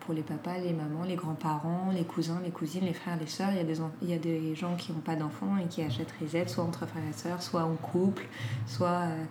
pour 0.00 0.14
les 0.14 0.22
papas, 0.22 0.56
les 0.58 0.72
mamans, 0.72 1.04
les 1.06 1.14
grands-parents, 1.14 1.90
les 1.94 2.04
cousins, 2.04 2.40
les 2.42 2.50
cousines, 2.50 2.84
les 2.84 2.94
frères, 2.94 3.18
les 3.20 3.26
sœurs. 3.26 3.50
Il 3.52 3.58
y 3.58 3.60
a 3.60 3.64
des, 3.64 3.78
il 4.02 4.08
y 4.10 4.14
a 4.14 4.18
des 4.18 4.54
gens 4.54 4.74
qui 4.76 4.92
n'ont 4.92 5.00
pas 5.00 5.14
d'enfants 5.14 5.56
et 5.62 5.66
qui 5.68 5.82
achètent 5.82 6.14
Reset, 6.20 6.48
soit 6.48 6.64
entre 6.64 6.86
frères 6.86 7.02
et 7.08 7.12
sœurs, 7.12 7.42
soit 7.42 7.64
en 7.64 7.74
couple, 7.74 8.26
soit. 8.66 8.88
euh, 8.88 9.24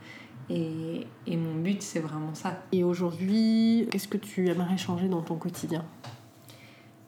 et, 0.50 1.06
et 1.26 1.36
mon 1.38 1.56
but, 1.56 1.82
c'est 1.82 2.00
vraiment 2.00 2.34
ça. 2.34 2.62
Et 2.72 2.84
aujourd'hui, 2.84 3.88
qu'est-ce 3.92 4.08
que 4.08 4.18
tu 4.18 4.48
aimerais 4.50 4.78
changer 4.78 5.08
dans 5.08 5.22
ton 5.22 5.36
quotidien? 5.36 5.84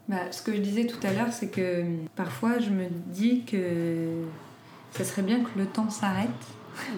Bah, 0.08 0.32
ce 0.32 0.42
que 0.42 0.54
je 0.54 0.60
disais 0.60 0.86
tout 0.88 1.00
à 1.06 1.14
l'heure, 1.14 1.32
c'est 1.32 1.50
que 1.50 1.82
hum, 1.82 1.98
parfois 2.16 2.60
je 2.60 2.70
me 2.72 2.86
dis 3.08 3.44
que 3.44 4.24
ça 4.92 5.04
serait 5.04 5.22
bien 5.22 5.40
que 5.42 5.50
le 5.58 5.66
temps 5.68 5.90
s'arrête, 5.90 6.30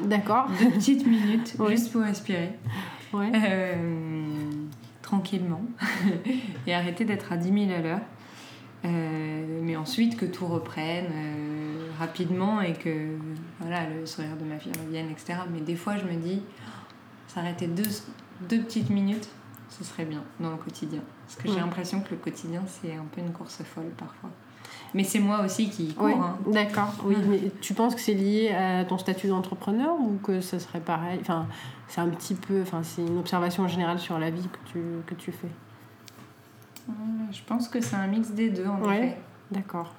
D'accord. 0.06 0.48
deux 0.60 0.70
petites 0.72 1.06
minutes, 1.06 1.56
juste 1.70 1.92
pour 1.92 2.02
respirer, 2.02 2.52
Ouais. 3.14 3.32
euh, 3.36 3.76
tranquillement, 5.02 5.62
et 6.68 6.74
arrêter 6.74 7.04
d'être 7.04 7.32
à 7.34 7.38
10 7.38 7.68
000 7.68 7.78
à 7.78 7.82
l'heure. 7.82 8.00
Euh, 8.84 9.60
mais 9.62 9.76
ensuite 9.76 10.18
que 10.18 10.26
tout 10.26 10.48
reprenne 10.48 11.06
euh, 11.14 11.88
rapidement 12.00 12.62
et 12.62 12.74
que 12.74 13.16
voilà, 13.60 13.88
le 13.88 14.06
sourire 14.06 14.36
de 14.40 14.46
ma 14.46 14.58
fille 14.58 14.72
revienne, 14.84 15.10
etc. 15.12 15.40
Mais 15.52 15.62
des 15.62 15.76
fois, 15.76 15.98
je 15.98 16.06
me 16.06 16.16
dis, 16.16 16.42
s'arrêter 17.28 17.68
deux, 17.68 17.90
deux 18.50 18.62
petites 18.62 18.90
minutes, 18.90 19.30
ce 19.70 19.84
serait 19.84 20.06
bien 20.06 20.24
dans 20.40 20.52
le 20.52 20.58
quotidien. 20.58 21.02
Parce 21.28 21.36
que 21.38 21.50
j'ai 21.50 21.60
l'impression 21.60 22.02
que 22.02 22.10
le 22.12 22.18
quotidien, 22.18 22.64
c'est 22.66 22.94
un 22.94 23.06
peu 23.12 23.22
une 23.22 23.32
course 23.32 23.62
folle 23.64 23.92
parfois. 23.98 24.30
Mais 24.94 25.04
c'est 25.04 25.20
moi 25.20 25.42
aussi 25.46 25.70
qui 25.70 25.94
cours. 25.94 26.06
Ouais, 26.06 26.14
hein. 26.14 26.38
d'accord. 26.48 26.94
Oui, 27.06 27.16
mais 27.28 27.52
tu 27.62 27.74
penses 27.74 27.96
que 27.96 28.02
c'est 28.02 28.14
lié 28.14 28.50
à 28.50 28.84
ton 28.84 28.98
statut 28.98 29.28
d'entrepreneur 29.28 29.94
ou 30.00 30.18
que 30.24 30.42
ça 30.42 30.60
serait 30.60 30.82
pareil? 30.82 31.20
Enfin, 31.22 31.48
c'est 31.88 32.02
un 32.02 32.10
petit 32.10 32.36
peu, 32.36 32.62
enfin, 32.62 32.84
c'est 32.84 33.02
une 33.02 33.18
observation 33.18 33.68
générale 33.68 34.00
sur 34.00 34.20
la 34.20 34.30
vie 34.32 34.48
que 34.48 34.72
tu, 34.72 34.80
que 35.06 35.16
tu 35.16 35.32
fais. 35.32 35.48
Euh, 36.90 36.94
Je 37.32 37.42
pense 37.46 37.68
que 37.70 37.80
c'est 37.82 37.96
un 37.96 38.08
mix 38.08 38.30
des 38.32 38.50
deux, 38.50 38.66
en 38.68 38.82
Ouais. 38.82 38.98
effet. 38.98 39.18
D'accord. 39.52 39.94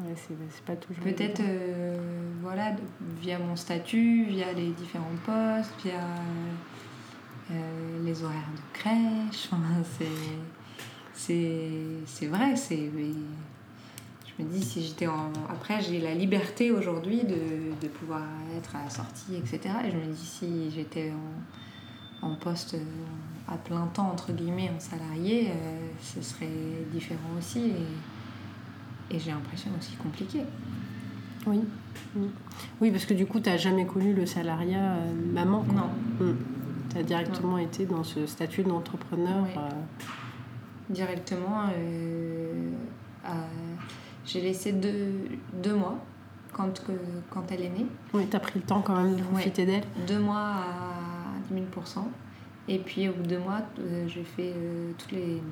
Ouais, 0.00 0.14
c'est, 0.16 0.34
c'est 0.50 0.64
pas 0.64 0.76
toujours. 0.76 1.02
Peut-être 1.02 1.40
évident. 1.40 1.44
euh, 1.48 1.96
voilà, 2.42 2.72
via 3.20 3.38
mon 3.38 3.56
statut, 3.56 4.24
via 4.24 4.52
les 4.52 4.70
différents 4.70 5.06
postes, 5.24 5.72
via 5.84 6.00
euh, 7.50 8.04
les 8.04 8.22
horaires 8.22 8.50
de 8.54 8.78
crèche. 8.78 9.48
Enfin, 9.52 9.82
c'est, 9.98 10.06
c'est, 11.14 11.70
c'est 12.06 12.26
vrai. 12.26 12.56
C'est, 12.56 12.90
je 14.38 14.42
me 14.42 14.48
dis, 14.50 14.62
si 14.62 14.82
j'étais 14.82 15.06
en. 15.06 15.32
Après, 15.48 15.80
j'ai 15.80 15.98
la 16.00 16.14
liberté 16.14 16.70
aujourd'hui 16.70 17.22
de, 17.24 17.72
de 17.80 17.88
pouvoir 17.88 18.22
être 18.56 18.76
à 18.76 18.84
la 18.84 18.90
sortie, 18.90 19.36
etc. 19.36 19.60
Et 19.86 19.90
je 19.90 19.96
me 19.96 20.12
dis, 20.12 20.26
si 20.26 20.70
j'étais 20.70 21.12
en, 22.22 22.28
en 22.28 22.34
poste 22.36 22.74
euh, 22.74 22.78
à 23.48 23.56
plein 23.56 23.86
temps, 23.86 24.10
entre 24.10 24.32
guillemets, 24.32 24.70
en 24.74 24.80
salarié, 24.80 25.48
euh, 25.50 25.78
ce 26.02 26.20
serait 26.22 26.48
différent 26.92 27.20
aussi. 27.38 27.70
Et, 29.10 29.16
et 29.16 29.18
j'ai 29.20 29.30
l'impression 29.30 29.70
aussi 29.78 29.94
compliqué. 29.96 30.40
Oui. 31.46 31.60
Oui, 32.80 32.90
parce 32.90 33.04
que 33.04 33.14
du 33.14 33.24
coup, 33.26 33.38
tu 33.40 33.48
n'as 33.48 33.56
jamais 33.56 33.86
connu 33.86 34.12
le 34.14 34.26
salariat 34.26 34.94
euh, 34.94 35.12
maman. 35.32 35.62
quoi. 35.62 35.74
Non. 36.20 36.34
Tu 36.90 36.98
as 36.98 37.02
directement 37.04 37.58
été 37.58 37.86
dans 37.86 38.02
ce 38.02 38.26
statut 38.26 38.62
d'entrepreneur. 38.64 39.44
Oui. 39.44 39.50
euh, 39.56 39.70
directement. 40.90 41.60
à- 43.24 43.30
J'ai 44.24 44.40
laissé 44.40 44.72
deux, 44.72 45.12
deux 45.62 45.74
mois 45.74 45.98
quand, 46.52 46.82
que, 46.84 46.92
quand 47.30 47.44
elle 47.52 47.62
est 47.62 47.68
née. 47.70 47.86
Oui, 48.12 48.26
tu 48.28 48.36
as 48.36 48.40
pris 48.40 48.58
le 48.58 48.64
temps 48.64 48.80
quand 48.82 48.96
même 49.00 49.14
de 49.16 49.22
profiter 49.22 49.66
d'elle. 49.66 49.84
Deux 50.08 50.18
mois 50.18 50.38
à 50.38 51.52
10 51.52 51.60
000%. 51.60 52.08
Et 52.68 52.78
puis 52.78 53.08
au 53.08 53.12
bout 53.12 53.22
de 53.22 53.28
deux 53.28 53.38
mois, 53.38 53.60
euh, 53.78 54.06
j'ai 54.08 54.24
fait 54.24 54.52
euh, 54.56 54.92
toutes 54.98 55.12
les. 55.12 55.42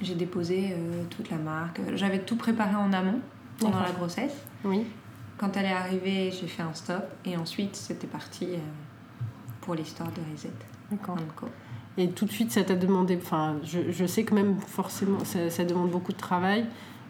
J'ai 0.00 0.14
déposé 0.14 0.72
euh, 0.72 1.04
toute 1.08 1.30
la 1.30 1.38
marque. 1.38 1.80
J'avais 1.94 2.18
tout 2.18 2.36
préparé 2.36 2.74
en 2.74 2.92
amont 2.92 3.20
pendant 3.58 3.80
la 3.80 3.92
grossesse. 3.92 4.44
Oui. 4.64 4.84
Quand 5.38 5.56
elle 5.56 5.66
est 5.66 5.72
arrivée, 5.72 6.30
j'ai 6.30 6.46
fait 6.46 6.62
un 6.62 6.74
stop. 6.74 7.04
Et 7.24 7.36
ensuite, 7.36 7.76
c'était 7.76 8.06
parti 8.06 8.48
pour 9.62 9.74
l'histoire 9.74 10.10
de 10.12 10.20
Reset. 10.32 10.50
D'accord. 10.90 11.18
Et 11.98 12.10
tout 12.10 12.26
de 12.26 12.30
suite, 12.30 12.50
ça 12.52 12.62
t'a 12.62 12.74
demandé. 12.74 13.18
Enfin, 13.22 13.56
je, 13.62 13.90
je 13.90 14.04
sais 14.04 14.24
que 14.24 14.34
même 14.34 14.58
forcément, 14.60 15.24
ça, 15.24 15.48
ça 15.48 15.64
demande 15.64 15.90
beaucoup 15.90 16.12
de 16.12 16.18
travail. 16.18 16.66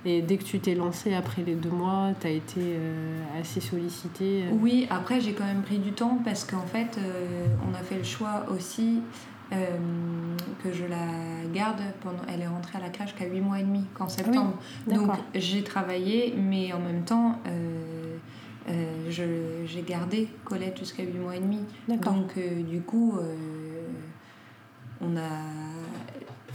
Et 0.08 0.22
dès 0.22 0.36
que 0.36 0.44
tu 0.44 0.60
t'es 0.60 0.76
lancé 0.76 1.14
après 1.14 1.42
les 1.42 1.56
deux 1.56 1.68
mois, 1.70 2.10
tu 2.20 2.28
as 2.28 2.30
été 2.30 2.60
euh, 2.60 3.40
assez 3.40 3.60
sollicité. 3.60 4.44
euh. 4.44 4.50
Oui, 4.60 4.86
après 4.88 5.20
j'ai 5.20 5.32
quand 5.32 5.44
même 5.44 5.62
pris 5.62 5.78
du 5.78 5.90
temps 5.92 6.20
parce 6.24 6.44
qu'en 6.44 6.64
fait 6.64 6.96
euh, 6.96 7.46
on 7.68 7.74
a 7.74 7.78
fait 7.82 7.98
le 7.98 8.04
choix 8.04 8.46
aussi 8.48 9.00
euh, 9.52 9.56
que 10.62 10.72
je 10.72 10.84
la 10.84 11.08
garde 11.52 11.80
pendant. 12.02 12.22
Elle 12.32 12.42
est 12.42 12.46
rentrée 12.46 12.78
à 12.78 12.82
la 12.82 12.90
crèche 12.90 13.16
qu'à 13.16 13.26
8 13.26 13.40
mois 13.40 13.58
et 13.58 13.64
demi, 13.64 13.84
qu'en 13.94 14.08
septembre. 14.08 14.54
Donc 14.86 15.10
j'ai 15.34 15.64
travaillé, 15.64 16.34
mais 16.38 16.72
en 16.72 16.78
même 16.78 17.02
temps 17.02 17.40
j'ai 19.08 19.82
gardé 19.86 20.28
Colette 20.44 20.78
jusqu'à 20.78 21.02
8 21.02 21.18
mois 21.18 21.34
et 21.34 21.40
demi. 21.40 21.58
Donc 21.88 22.38
du 22.68 22.80
coup 22.80 23.18
on 25.00 25.16
a. 25.16 25.20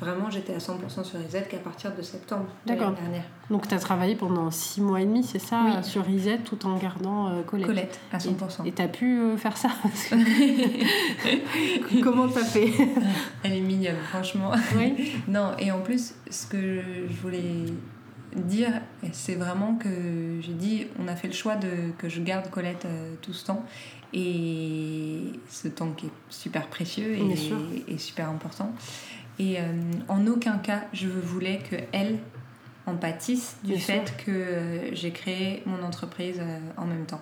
vraiment, 0.01 0.29
j'étais 0.29 0.53
à 0.53 0.57
100% 0.57 1.03
sur 1.03 1.19
Reset 1.23 1.47
qu'à 1.49 1.57
partir 1.59 1.95
de 1.95 2.01
septembre 2.01 2.47
de 2.65 2.73
l'année 2.73 2.95
dernière. 2.95 3.23
Donc 3.49 3.67
tu 3.67 3.73
as 3.75 3.79
travaillé 3.79 4.15
pendant 4.15 4.51
six 4.51 4.81
mois 4.81 4.99
et 5.01 5.05
demi, 5.05 5.23
c'est 5.23 5.39
ça, 5.39 5.61
Oui. 5.65 5.71
sur 5.83 6.05
Reset 6.05 6.39
tout 6.39 6.65
en 6.65 6.77
gardant 6.77 7.27
euh, 7.29 7.41
Colette. 7.43 7.67
Colette, 7.67 7.99
à 8.11 8.17
100%. 8.17 8.65
Et 8.65 8.71
tu 8.73 8.81
as 8.81 8.87
pu 8.87 9.19
euh, 9.19 9.37
faire 9.37 9.55
ça 9.57 9.69
que- 10.09 12.01
Comment 12.03 12.27
t'as 12.27 12.43
fait 12.43 12.71
Elle 13.43 13.53
est 13.53 13.61
mignonne, 13.61 13.95
franchement. 14.09 14.51
Oui. 14.75 15.13
Non, 15.27 15.51
et 15.59 15.71
en 15.71 15.79
plus, 15.81 16.13
ce 16.29 16.47
que 16.47 16.81
je 17.09 17.21
voulais 17.21 17.65
dire, 18.35 18.71
c'est 19.11 19.35
vraiment 19.35 19.75
que 19.75 20.39
j'ai 20.41 20.53
dit, 20.53 20.87
on 20.99 21.07
a 21.07 21.15
fait 21.15 21.27
le 21.27 21.33
choix 21.33 21.55
de 21.55 21.91
que 21.97 22.09
je 22.09 22.21
garde 22.21 22.49
Colette 22.49 22.85
euh, 22.85 23.13
tout 23.21 23.33
ce 23.33 23.45
temps. 23.45 23.63
Et 24.13 25.21
ce 25.49 25.69
temps 25.69 25.91
qui 25.91 26.07
est 26.07 26.11
super 26.29 26.67
précieux 26.67 27.15
et 27.87 27.97
super 27.97 28.29
important. 28.29 28.73
Et 29.41 29.57
euh, 29.59 29.63
en 30.07 30.27
aucun 30.27 30.57
cas, 30.59 30.83
je 30.93 31.07
voulais 31.07 31.59
que 31.69 31.75
elle 31.91 32.19
en 32.85 32.95
pâtisse 32.95 33.57
du 33.63 33.71
Bien 33.73 33.79
sûr. 33.79 33.93
fait 33.95 34.13
que 34.25 34.31
euh, 34.31 34.93
j'ai 34.95 35.11
créé 35.11 35.63
mon 35.65 35.81
entreprise 35.83 36.37
euh, 36.39 36.59
en 36.77 36.85
même 36.85 37.05
temps. 37.05 37.21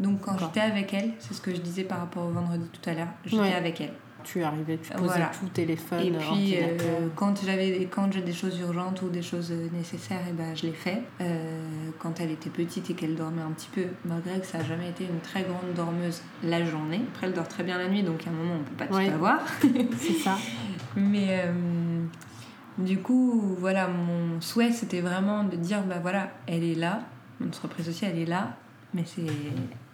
Donc 0.00 0.20
quand 0.22 0.36
j'étais 0.38 0.60
avec 0.60 0.92
elle, 0.94 1.10
c'est 1.20 1.34
ce 1.34 1.40
que 1.40 1.54
je 1.54 1.60
disais 1.60 1.84
par 1.84 1.98
rapport 1.98 2.24
au 2.26 2.30
vendredi 2.30 2.64
tout 2.72 2.90
à 2.90 2.94
l'heure, 2.94 3.08
j'étais 3.24 3.42
Ouais. 3.42 3.52
avec 3.54 3.80
elle. 3.80 3.92
Tu 4.22 4.42
arrivais, 4.42 4.76
tu 4.76 4.90
posais 4.92 5.04
Voilà. 5.04 5.30
tout, 5.38 5.46
téléphone, 5.48 6.02
Et 6.02 6.10
puis, 6.10 6.54
euh, 6.56 7.08
quand 7.16 7.42
j'avais 7.42 7.86
quand 7.90 8.12
j'ai 8.12 8.20
des 8.20 8.34
choses 8.34 8.58
urgentes 8.60 9.00
ou 9.00 9.08
des 9.08 9.22
choses 9.22 9.50
nécessaires, 9.72 10.20
et 10.28 10.32
ben, 10.32 10.54
je 10.54 10.66
les 10.66 10.72
fais. 10.74 11.00
Euh, 11.22 11.64
quand 11.98 12.20
elle 12.20 12.30
était 12.30 12.50
petite 12.50 12.90
et 12.90 12.94
qu'elle 12.94 13.14
dormait 13.14 13.40
un 13.40 13.50
petit 13.52 13.70
peu, 13.74 13.84
malgré 14.04 14.38
que 14.40 14.44
ça 14.46 14.58
n'a 14.58 14.64
jamais 14.64 14.90
été 14.90 15.04
une 15.04 15.20
très 15.20 15.42
grande 15.42 15.72
dormeuse 15.74 16.20
la 16.42 16.62
journée. 16.64 17.00
Après, 17.14 17.28
elle 17.28 17.32
dort 17.32 17.48
très 17.48 17.62
bien 17.64 17.78
la 17.78 17.88
nuit, 17.88 18.02
donc 18.02 18.26
à 18.26 18.30
un 18.30 18.32
moment, 18.34 18.56
on 18.60 18.64
peut 18.64 18.76
pas 18.76 18.86
tout 18.88 18.94
Ouais. 18.94 19.08
avoir. 19.08 19.38
C'est 19.98 20.12
ça. 20.22 20.36
Mais 20.96 21.42
euh, 21.44 22.04
du 22.78 22.98
coup, 22.98 23.54
voilà, 23.58 23.86
mon 23.88 24.40
souhait, 24.40 24.72
c'était 24.72 25.00
vraiment 25.00 25.44
de 25.44 25.56
dire, 25.56 25.82
bah 25.82 25.98
voilà, 26.00 26.30
elle 26.46 26.64
est 26.64 26.74
là. 26.74 27.00
Mon 27.38 27.48
entreprise 27.48 27.88
aussi, 27.88 28.04
elle 28.04 28.18
est 28.18 28.26
là. 28.26 28.56
Mais 28.94 29.04
c'est 29.06 29.22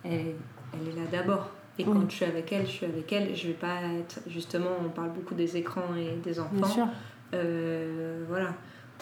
elle, 0.04 0.34
elle 0.72 0.88
est 0.88 0.96
là 0.96 1.06
d'abord. 1.10 1.50
Et 1.78 1.84
quand 1.84 2.08
je 2.08 2.14
suis 2.14 2.24
avec 2.24 2.50
elle, 2.52 2.66
je 2.66 2.70
suis 2.72 2.86
avec 2.86 3.12
elle. 3.12 3.36
Je 3.36 3.48
vais 3.48 3.52
pas 3.54 3.82
être. 3.98 4.20
Justement, 4.26 4.70
on 4.84 4.88
parle 4.88 5.12
beaucoup 5.12 5.34
des 5.34 5.56
écrans 5.58 5.94
et 5.96 6.16
des 6.24 6.32
Bien 6.32 6.42
enfants. 6.42 6.66
sûr. 6.74 6.86
Euh, 7.34 8.24
voilà. 8.28 8.54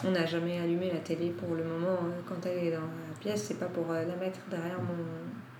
On 0.05 0.11
n'a 0.11 0.25
jamais 0.25 0.59
allumé 0.59 0.91
la 0.91 0.99
télé 0.99 1.29
pour 1.29 1.55
le 1.55 1.63
moment. 1.63 1.87
euh, 2.03 2.19
Quand 2.27 2.45
elle 2.45 2.65
est 2.67 2.71
dans 2.71 2.81
la 2.81 3.17
pièce, 3.21 3.43
c'est 3.45 3.57
pas 3.59 3.67
pour 3.67 3.85
la 3.93 4.03
mettre 4.17 4.39
derrière, 4.51 4.77
mon, 4.81 5.05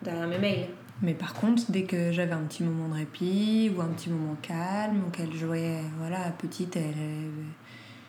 derrière 0.04 0.28
mes 0.28 0.38
mails. 0.40 0.68
Mais 1.02 1.14
par 1.14 1.34
contre, 1.34 1.64
dès 1.70 1.84
que 1.84 2.12
j'avais 2.12 2.34
un 2.34 2.44
petit 2.44 2.64
moment 2.64 2.88
de 2.88 2.94
répit 2.94 3.72
ou 3.76 3.82
un 3.82 3.88
petit 3.88 4.10
moment 4.10 4.36
calme, 4.42 5.04
ou 5.08 5.12
qu'elle 5.12 5.34
jouait, 5.34 5.82
voilà, 6.00 6.20
petite, 6.38 6.78
elle, 6.78 6.94
euh, 6.98 7.30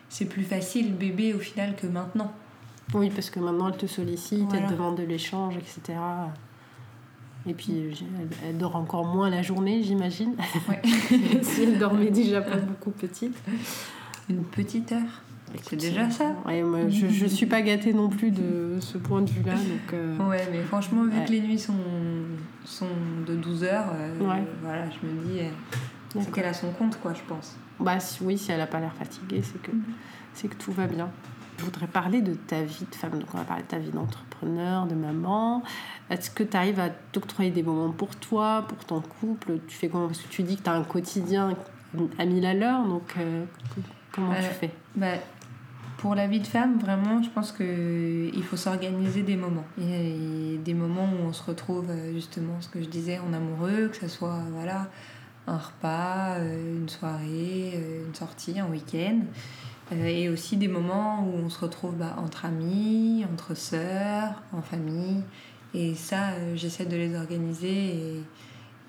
c'est 0.09 0.25
plus 0.25 0.43
facile 0.43 0.93
bébé 0.93 1.33
au 1.33 1.39
final 1.39 1.75
que 1.75 1.87
maintenant. 1.87 2.31
Oui, 2.93 3.09
parce 3.09 3.29
que 3.29 3.39
maintenant 3.39 3.67
elle 3.67 3.77
te 3.77 3.85
sollicite, 3.85 4.47
elle 4.53 4.65
te 4.65 4.73
demande 4.73 4.95
de 4.95 5.03
l'échange, 5.03 5.55
etc. 5.57 5.99
Et 7.45 7.53
puis 7.53 8.05
elle 8.45 8.57
dort 8.57 8.77
encore 8.77 9.05
moins 9.05 9.29
la 9.29 9.41
journée, 9.41 9.83
j'imagine. 9.83 10.35
Ouais. 10.69 10.81
si 11.41 11.63
elle 11.63 11.77
dormait 11.77 12.11
déjà 12.11 12.41
pas 12.41 12.55
beaucoup 12.55 12.91
petite. 12.91 13.35
Une 14.29 14.43
petite 14.43 14.93
heure. 14.93 15.21
C'est 15.63 15.75
déjà 15.77 16.09
ça. 16.09 16.33
Ouais, 16.45 16.61
moi, 16.61 16.87
je, 16.89 17.07
je 17.07 17.25
suis 17.25 17.45
pas 17.45 17.61
gâtée 17.61 17.93
non 17.93 18.09
plus 18.09 18.31
de 18.31 18.77
ce 18.79 18.97
point 18.97 19.21
de 19.21 19.29
vue-là. 19.29 19.53
Donc, 19.53 19.93
euh, 19.93 20.17
Ouais, 20.29 20.47
mais 20.51 20.61
franchement, 20.63 21.03
vu 21.03 21.17
Ouais. 21.17 21.25
que 21.25 21.31
les 21.31 21.41
nuits 21.41 21.59
sont, 21.59 21.73
sont 22.65 22.87
de 23.25 23.35
12 23.35 23.63
heures, 23.63 23.87
euh, 23.93 24.19
Ouais. 24.19 24.43
voilà, 24.61 24.85
je 24.89 25.07
me 25.07 25.13
dis, 25.25 25.39
euh, 25.39 25.49
c'est 26.19 26.31
qu'elle 26.31 26.45
a 26.45 26.53
son 26.53 26.71
compte, 26.71 26.99
quoi, 26.99 27.13
je 27.13 27.21
pense. 27.27 27.55
Bah 27.79 27.99
si- 27.99 28.23
oui, 28.23 28.37
si 28.37 28.51
elle 28.51 28.61
a 28.61 28.67
pas 28.67 28.79
l'air 28.79 28.93
fatiguée, 28.93 29.41
c'est 29.43 29.61
que, 29.61 29.71
c'est 30.33 30.47
que 30.47 30.55
tout 30.55 30.71
va 30.71 30.87
bien. 30.87 31.09
Je 31.59 31.63
voudrais 31.63 31.87
parler 31.87 32.21
de 32.21 32.33
ta 32.33 32.61
vie 32.61 32.85
de 32.89 32.95
femme. 32.95 33.11
Donc 33.19 33.29
on 33.33 33.37
va 33.37 33.43
parler 33.43 33.63
de 33.63 33.67
ta 33.67 33.77
vie 33.79 33.89
d'entrepreneur, 33.91 34.85
de 34.85 34.93
maman. 34.95 35.63
Est-ce 36.09 36.29
que 36.29 36.43
tu 36.43 36.55
arrives 36.57 36.79
à 36.79 36.89
t'octroyer 36.89 37.49
des 37.51 37.63
moments 37.63 37.91
pour 37.91 38.15
toi, 38.15 38.63
pour 38.67 38.77
ton 38.85 39.01
couple? 39.01 39.59
Tu 39.67 39.75
fais 39.77 39.89
comment? 39.89 40.07
Parce 40.07 40.19
que 40.21 40.27
tu 40.29 40.43
dis 40.43 40.57
que 40.57 40.63
tu 40.63 40.69
as 40.69 40.73
un 40.73 40.83
quotidien 40.83 41.55
à 42.19 42.25
mille 42.25 42.45
à 42.45 42.53
l'heure, 42.53 42.83
donc 42.85 43.13
comment 44.11 44.33
tu 44.35 44.41
fais? 44.59 44.71
Bah, 44.95 45.13
pour 45.97 46.13
la 46.13 46.27
vie 46.27 46.39
de 46.39 46.47
femme, 46.47 46.77
vraiment, 46.77 47.23
je 47.23 47.29
pense 47.29 47.51
qu'il 47.51 48.43
faut 48.43 48.55
s'organiser 48.55 49.23
des 49.23 49.35
moments. 49.35 49.65
Des 49.77 50.73
moments 50.73 51.09
où 51.11 51.25
on 51.25 51.33
se 51.33 51.43
retrouve, 51.43 51.89
euh, 51.89 52.13
justement, 52.13 52.61
ce 52.61 52.69
que 52.69 52.81
je 52.81 52.87
disais, 52.87 53.19
en 53.19 53.33
amoureux, 53.33 53.87
que 53.87 53.97
ce 53.97 54.07
soit 54.07 54.43
voilà, 54.51 54.89
un 55.47 55.57
repas, 55.57 56.35
euh, 56.37 56.77
une 56.77 56.89
soirée, 56.89 57.73
euh, 57.75 58.05
une 58.05 58.13
sortie, 58.13 58.59
un 58.59 58.67
week-end. 58.67 59.21
Et 59.91 60.29
aussi 60.29 60.57
des 60.57 60.67
moments 60.67 61.23
où 61.23 61.45
on 61.45 61.49
se 61.49 61.59
retrouve 61.61 61.95
bah, 61.95 62.15
entre 62.17 62.45
amis, 62.45 63.25
entre 63.33 63.55
sœurs, 63.55 64.43
en 64.51 64.61
famille. 64.61 65.23
Et 65.73 65.95
ça, 65.95 66.31
j'essaie 66.55 66.85
de 66.85 66.97
les 66.97 67.15
organiser 67.15 68.21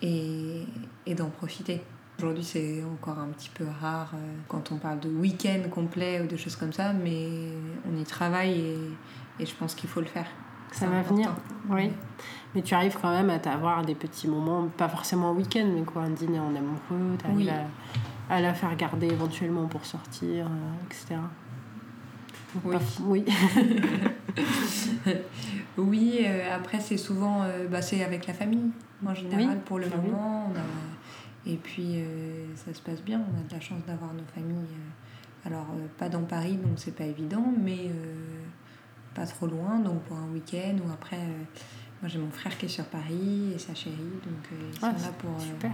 et, 0.02 0.64
et 1.06 1.14
d'en 1.14 1.30
profiter. 1.30 1.82
Aujourd'hui, 2.18 2.42
c'est 2.42 2.82
encore 2.82 3.18
un 3.20 3.28
petit 3.28 3.48
peu 3.50 3.64
rare 3.80 4.10
euh, 4.14 4.18
quand 4.48 4.72
on 4.72 4.76
parle 4.78 4.98
de 4.98 5.08
week-end 5.08 5.60
complet 5.70 6.20
ou 6.20 6.26
de 6.26 6.36
choses 6.36 6.56
comme 6.56 6.72
ça, 6.72 6.92
mais 6.92 7.28
on 7.88 7.96
y 7.96 8.02
travaille 8.02 8.58
et, 8.60 8.78
et 9.42 9.46
je 9.46 9.54
pense 9.54 9.76
qu'il 9.76 9.88
faut 9.88 10.00
le 10.00 10.06
faire. 10.06 10.26
Ça 10.72 10.86
va 10.88 10.96
important. 10.98 11.14
venir, 11.14 11.30
oui. 11.70 11.92
Mais 12.56 12.62
tu 12.62 12.74
arrives 12.74 12.96
quand 13.00 13.10
même 13.12 13.30
à 13.30 13.38
t'avoir 13.38 13.84
des 13.84 13.94
petits 13.94 14.26
moments, 14.26 14.66
pas 14.76 14.88
forcément 14.88 15.30
un 15.30 15.34
week-end, 15.34 15.66
mais 15.72 15.82
quoi, 15.82 16.02
un 16.02 16.10
dîner 16.10 16.40
en 16.40 16.48
amoureux, 16.56 17.16
tu 17.20 17.24
arrives 17.24 17.36
Oui. 17.36 17.48
à, 17.50 18.34
à 18.34 18.40
la 18.40 18.52
faire 18.52 18.74
garder 18.74 19.06
éventuellement 19.06 19.66
pour 19.68 19.86
sortir, 19.86 20.46
euh, 20.46 20.86
etc. 20.90 21.20
Oui. 22.64 22.76
oui. 23.04 23.24
Oui, 25.76 26.24
euh, 26.26 26.56
après, 26.56 26.80
c'est 26.80 26.96
souvent 26.96 27.44
bah, 27.70 27.80
c'est 27.82 28.02
avec 28.04 28.26
la 28.26 28.34
famille, 28.34 28.70
en 29.06 29.14
général, 29.14 29.46
Oui. 29.48 29.60
pour 29.64 29.78
le 29.78 29.86
Ah 29.92 29.96
moment. 29.96 30.50
on 30.52 30.56
a- 30.58 30.62
Et 31.48 31.56
puis, 31.56 31.96
euh, 32.02 32.44
ça 32.56 32.72
se 32.74 32.80
passe 32.82 33.02
bien. 33.02 33.20
On 33.20 33.40
a 33.40 33.48
de 33.48 33.52
la 33.54 33.60
chance 33.60 33.80
d'avoir 33.86 34.12
nos 34.12 34.24
familles. 34.34 34.66
euh, 34.74 35.46
Alors, 35.48 35.66
euh, 35.74 35.86
pas 35.98 36.08
dans 36.08 36.22
Paris, 36.22 36.56
donc 36.56 36.72
c'est 36.76 36.94
pas 36.94 37.04
évident, 37.04 37.52
mais 37.64 37.90
pas 39.14 39.26
trop 39.26 39.46
loin. 39.46 39.78
Donc, 39.78 40.02
pour 40.02 40.16
un 40.18 40.28
week-end 40.32 40.76
ou 40.86 40.92
après. 40.92 41.16
moi, 42.02 42.08
j'ai 42.08 42.18
mon 42.18 42.30
frère 42.30 42.56
qui 42.58 42.66
est 42.66 42.68
sur 42.68 42.84
Paris 42.84 43.52
et 43.54 43.58
sa 43.58 43.74
chérie, 43.74 43.96
donc 43.96 44.44
ils 44.52 44.78
Ah, 44.82 44.92
sont 44.96 45.04
là 45.06 45.12
pour, 45.18 45.40
Super. 45.40 45.70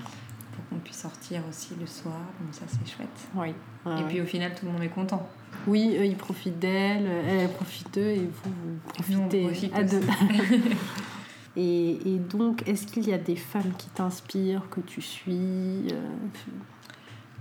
pour 0.52 0.68
qu'on 0.70 0.76
puisse 0.78 0.98
sortir 0.98 1.42
aussi 1.50 1.74
le 1.78 1.86
soir, 1.86 2.20
donc 2.40 2.54
ça 2.54 2.62
c'est 2.68 2.88
chouette. 2.90 3.08
Oui. 3.34 3.48
Et 3.48 3.88
ouais. 3.88 4.04
puis 4.08 4.20
au 4.20 4.24
final 4.24 4.54
tout 4.54 4.64
le 4.66 4.72
monde 4.72 4.82
est 4.82 4.88
content. 4.88 5.28
Oui, 5.66 5.96
eux, 5.98 6.06
ils 6.06 6.16
profitent 6.16 6.58
d'elle, 6.58 7.04
elle, 7.06 7.40
elle 7.40 7.50
profite 7.52 7.92
d'eux, 7.92 8.00
et 8.10 8.30
vous, 8.44 8.50
vous 8.50 9.12
Nous, 9.12 9.18
on 9.18 9.28
profitez 9.28 9.42
profite 9.42 9.74
à 9.74 9.80
aussi. 9.82 9.96
deux. 10.00 10.06
et, 11.56 12.14
et 12.14 12.18
donc, 12.18 12.66
est-ce 12.68 12.86
qu'il 12.86 13.08
y 13.08 13.12
a 13.12 13.18
des 13.18 13.36
femmes 13.36 13.72
qui 13.78 13.88
t'inspirent, 13.90 14.68
que 14.70 14.80
tu 14.80 15.00
suis 15.00 15.88
euh, 15.92 16.08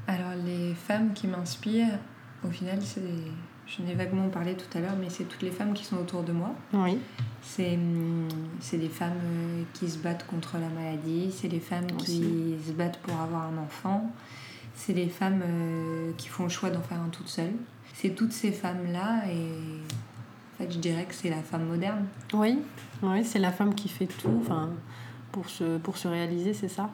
Alors 0.08 0.36
les 0.46 0.74
femmes 0.76 1.14
qui 1.14 1.28
m'inspirent, 1.28 1.98
au 2.46 2.50
final 2.50 2.80
c'est, 2.82 3.02
j'en 3.66 3.88
ai 3.90 3.96
vaguement 3.96 4.30
parlé 4.30 4.56
tout 4.56 4.78
à 4.78 4.82
l'heure, 4.82 4.96
mais 5.00 5.10
c'est 5.10 5.24
toutes 5.24 5.42
les 5.42 5.52
femmes 5.52 5.74
qui 5.74 5.84
sont 5.84 5.98
autour 5.98 6.24
de 6.24 6.32
moi. 6.32 6.54
Oui, 6.74 7.00
C'est, 7.42 7.74
hum, 7.74 8.28
c'est 8.60 8.78
des 8.78 8.90
femmes 8.90 9.20
euh, 9.24 9.64
qui 9.74 9.90
se 9.90 9.98
battent 9.98 10.28
contre 10.28 10.58
la 10.60 10.70
maladie, 10.70 11.32
c'est 11.32 11.48
les 11.48 11.60
femmes 11.60 11.88
qui 11.98 12.56
se 12.66 12.72
battent 12.72 13.00
pour 13.00 13.20
avoir 13.20 13.48
un 13.48 13.58
enfant, 13.58 14.12
c'est 14.76 14.94
les 14.94 15.10
femmes 15.10 15.42
euh, 15.44 16.12
qui 16.18 16.28
font 16.28 16.44
le 16.44 16.50
choix 16.50 16.70
d'en 16.70 16.82
faire 16.82 17.02
un 17.02 17.10
toute 17.10 17.30
seule. 17.30 17.54
C'est 17.96 18.16
toutes 18.16 18.34
ces 18.34 18.52
femmes-là 18.52 19.24
et 19.28 19.48
fait 20.66 20.72
je 20.72 20.80
dirais 20.80 21.06
que 21.06 21.14
c'est 21.14 21.30
la 21.30 21.42
femme 21.42 21.66
moderne. 21.68 22.06
oui, 22.34 22.60
oui 23.02 23.24
c'est 23.24 23.40
la 23.40 23.52
femme 23.52 23.74
qui 23.76 23.90
fait 23.90 24.06
tout 24.08 24.30
enfin, 24.42 24.70
pour, 25.32 25.50
se, 25.50 25.78
pour 25.78 25.98
se 25.98 26.08
réaliser, 26.08 26.54
c'est 26.54 26.68
ça? 26.68 26.90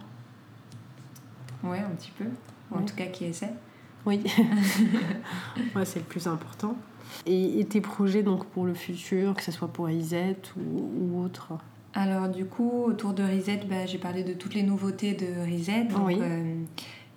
Ouais, 1.63 1.79
un 1.79 1.89
petit 1.95 2.12
peu. 2.17 2.25
Ou 2.71 2.77
en 2.77 2.84
tout 2.84 2.95
cas 2.95 3.08
qui 3.08 3.25
essaie. 3.25 3.51
Oui, 4.05 4.23
ouais, 5.75 5.86
c'est 5.86 5.99
le 5.99 6.05
plus 6.05 6.25
important. 6.27 6.75
Et, 7.25 7.60
et 7.60 7.65
tes 7.65 7.82
projets 7.82 8.23
donc 8.23 8.45
pour 8.45 8.65
le 8.65 8.73
futur, 8.73 9.34
que 9.36 9.43
ce 9.43 9.51
soit 9.51 9.67
pour 9.67 9.89
Isette 9.89 10.53
ou, 10.58 10.89
ou 11.17 11.23
autre? 11.23 11.53
Alors 11.93 12.29
du 12.29 12.45
coup, 12.45 12.84
autour 12.86 13.13
de 13.13 13.23
Reset, 13.23 13.62
bah, 13.69 13.86
j'ai 13.88 13.97
parlé 13.97 14.23
de 14.23 14.34
toutes 14.34 14.53
les 14.53 14.63
nouveautés 14.63 15.13
de 15.15 15.25
Reset. 15.51 15.86
Donc, 15.86 16.05
Oui. 16.08 16.17
euh, 16.21 16.53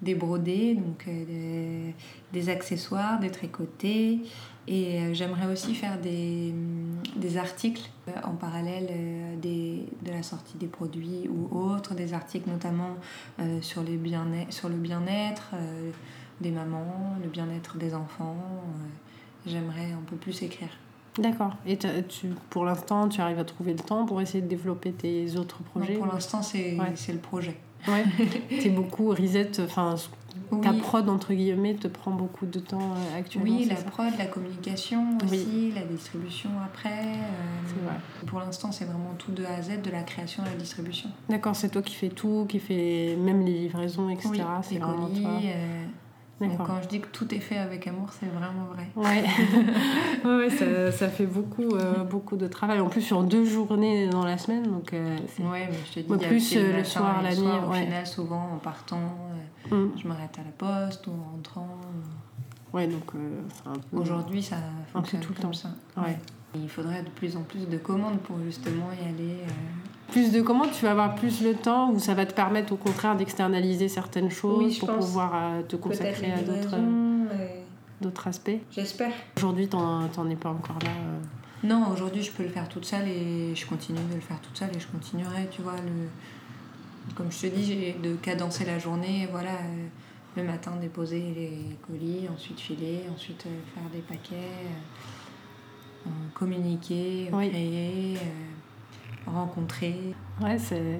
des 0.02 0.14
brodés, 0.14 0.74
donc 0.74 1.04
euh, 1.06 1.24
des, 1.24 1.94
des 2.32 2.48
accessoires, 2.48 3.20
des 3.20 3.30
tricotés. 3.30 4.20
Et 4.68 5.00
euh, 5.00 5.14
j'aimerais 5.14 5.46
aussi 5.46 5.74
faire 5.74 6.00
des, 6.00 6.52
des 7.16 7.36
articles 7.36 7.88
euh, 8.08 8.12
en 8.24 8.32
parallèle 8.34 8.88
des, 9.40 9.86
de 10.04 10.10
la 10.10 10.22
sortie 10.22 10.58
des 10.58 10.66
produits 10.66 11.28
ou 11.28 11.56
autres, 11.56 11.94
des 11.94 12.14
articles 12.14 12.48
notamment 12.50 12.96
sur, 13.60 13.82
les 13.82 13.96
bien 13.96 14.26
sur 14.50 14.68
le 14.68 14.76
bien-être 14.76 15.52
des 16.40 16.50
mamans, 16.50 17.14
le 17.22 17.28
bien-être 17.28 17.76
des 17.76 17.94
enfants. 17.94 18.36
J'aimerais 19.46 19.92
un 19.92 20.02
peu 20.06 20.16
plus 20.16 20.42
écrire. 20.42 20.68
D'accord. 21.18 21.56
Et 21.66 21.76
tu, 21.76 22.28
pour 22.48 22.64
l'instant, 22.64 23.08
tu 23.08 23.20
arrives 23.20 23.38
à 23.38 23.44
trouver 23.44 23.72
le 23.72 23.80
temps 23.80 24.06
pour 24.06 24.20
essayer 24.20 24.40
de 24.40 24.48
développer 24.48 24.92
tes 24.92 25.36
autres 25.36 25.62
projets 25.62 25.94
pour 25.94 26.06
l'instant, 26.06 26.40
c'est 26.42 26.78
Ouais. 26.78 26.92
c'est 26.94 27.12
le 27.12 27.18
projet. 27.18 27.56
Ouais. 27.88 28.04
T'es 28.48 28.70
beaucoup 28.70 29.10
reset, 29.10 29.60
enfin, 29.60 29.96
ta 30.62 30.72
prod, 30.72 31.08
entre 31.08 31.32
guillemets, 31.34 31.74
te 31.74 31.88
prend 31.88 32.10
beaucoup 32.10 32.46
de 32.46 32.58
temps 32.60 32.78
euh, 32.94 33.18
actuellement. 33.18 33.56
Oui, 33.58 33.64
la 33.64 33.76
ça 33.76 33.82
prod, 33.84 34.12
la 34.18 34.26
communication 34.26 35.18
aussi, 35.24 35.72
la 35.74 35.82
distribution 35.82 36.50
après. 36.64 37.04
C'est 37.66 37.84
vrai. 37.84 37.94
Pour 38.26 38.40
l'instant, 38.40 38.70
c'est 38.72 38.84
vraiment 38.84 39.14
tout 39.18 39.32
de 39.32 39.44
A 39.44 39.54
à 39.56 39.62
Z, 39.62 39.82
de 39.82 39.90
la 39.90 40.02
création 40.02 40.42
à 40.42 40.46
la 40.46 40.56
distribution. 40.56 41.10
D'accord, 41.28 41.56
c'est 41.56 41.70
toi 41.70 41.82
qui 41.82 41.94
fais 41.94 42.08
tout, 42.08 42.46
qui 42.48 42.58
fait 42.60 43.16
même 43.18 43.44
les 43.44 43.52
livraisons, 43.52 44.08
etc. 44.10 44.28
Oui, 44.30 44.40
c'est 44.62 44.74
les 44.74 44.80
vraiment 44.80 45.06
colis, 45.08 45.22
toi. 45.22 45.30
euh, 45.44 45.84
donc 46.40 46.66
quand 46.66 46.82
je 46.82 46.88
dis 46.88 47.00
que 47.00 47.06
tout 47.08 47.32
est 47.34 47.38
fait 47.40 47.58
avec 47.58 47.86
amour, 47.86 48.08
c'est 48.18 48.26
vraiment 48.26 48.64
vrai. 48.72 48.88
Ouais, 48.96 49.24
ouais, 50.24 50.50
ça, 50.50 50.90
ça 50.90 51.08
fait 51.08 51.26
beaucoup, 51.26 51.76
euh, 51.76 52.02
beaucoup 52.04 52.36
de 52.36 52.46
travail. 52.48 52.80
En 52.80 52.88
plus, 52.88 53.02
sur 53.02 53.22
deux 53.22 53.44
journées 53.44 54.08
dans 54.08 54.24
la 54.24 54.38
semaine, 54.38 54.64
donc 54.64 54.92
euh, 54.92 55.16
Ouais, 55.38 55.68
mais 55.70 55.76
je 55.86 55.92
te 55.92 56.00
dis, 56.00 56.10
Ouais, 56.12 56.18
plus, 56.26 56.56
euh, 56.56 56.60
le 56.62 56.72
matin 56.78 56.84
soir, 56.84 57.22
la 57.22 57.28
nuit, 57.30 57.36
soir. 57.36 57.68
Au 57.68 57.72
final, 57.72 58.06
souvent, 58.06 58.48
en 58.54 58.58
partant, 58.58 58.96
euh, 59.70 59.76
Mm. 59.76 59.90
je 59.96 60.08
m'arrête 60.08 60.36
à 60.38 60.42
la 60.42 60.50
poste 60.50 61.06
ou 61.06 61.10
en 61.12 61.30
rentrant. 61.36 61.68
Ouais, 62.72 62.88
donc 62.88 63.14
euh, 63.14 63.40
peu. 63.92 63.96
Aujourd'hui, 63.98 64.42
ça 64.42 64.56
fonctionne 64.92 65.20
tout 65.20 65.32
le 65.36 65.42
temps. 65.42 65.52
ça. 65.52 65.68
Ouais. 65.96 66.18
Il 66.54 66.68
faudrait 66.68 67.02
de 67.02 67.08
plus 67.10 67.36
en 67.36 67.42
plus 67.42 67.68
de 67.68 67.78
commandes 67.78 68.18
pour 68.20 68.36
justement 68.44 68.90
y 68.92 69.08
aller. 69.08 69.36
Plus 70.12 70.30
de 70.30 70.42
commandes, 70.42 70.70
tu 70.72 70.84
vas 70.84 70.90
avoir 70.92 71.14
plus 71.14 71.42
le 71.42 71.54
temps 71.54 71.90
ou 71.90 71.98
ça 71.98 72.12
va 72.14 72.26
te 72.26 72.34
permettre 72.34 72.72
au 72.72 72.76
contraire 72.76 73.16
d'externaliser 73.16 73.88
certaines 73.88 74.30
choses 74.30 74.58
Oui, 74.62 74.76
pour 74.78 74.90
pense. 74.90 75.06
pouvoir 75.06 75.32
euh, 75.34 75.62
te 75.62 75.74
consacrer 75.76 76.30
à 76.32 76.42
d'autres, 76.42 76.76
d'autres 78.00 78.26
aspects? 78.28 78.50
J'espère. 78.70 79.12
Aujourd'hui, 79.38 79.68
t'en 79.68 80.28
es 80.30 80.36
pas 80.36 80.50
encore 80.50 80.78
là. 80.84 80.90
euh? 80.90 81.66
Non, 81.66 81.86
aujourd'hui, 81.92 82.22
je 82.22 82.30
peux 82.30 82.42
le 82.42 82.50
faire 82.50 82.68
toute 82.68 82.84
seule 82.84 83.08
et 83.08 83.54
je 83.54 83.66
continue 83.66 83.98
de 84.10 84.14
le 84.16 84.20
faire 84.20 84.38
toute 84.40 84.56
seule 84.58 84.70
et 84.76 84.80
je 84.80 84.86
continuerai, 84.88 85.48
tu 85.50 85.62
vois. 85.62 85.76
Le... 85.76 86.08
Comme 87.14 87.32
je 87.32 87.40
te 87.40 87.46
dis, 87.46 87.64
j'ai 87.64 87.96
de 88.02 88.14
cadencer 88.16 88.64
la 88.66 88.78
journée, 88.78 89.28
voilà. 89.30 89.50
euh, 89.52 89.86
le 90.36 90.42
matin, 90.44 90.72
déposer 90.80 91.20
les 91.36 91.76
colis, 91.86 92.26
ensuite 92.34 92.58
filer, 92.60 93.00
ensuite 93.14 93.44
euh, 93.46 93.50
faire 93.74 93.84
des 93.92 94.00
paquets, 94.00 94.66
communiquer, 96.34 97.28
Oui. 97.32 97.50
créer, 97.50 98.16
rencontrer. 99.26 100.14
Ouais, 100.40 100.58
c'est. 100.58 100.98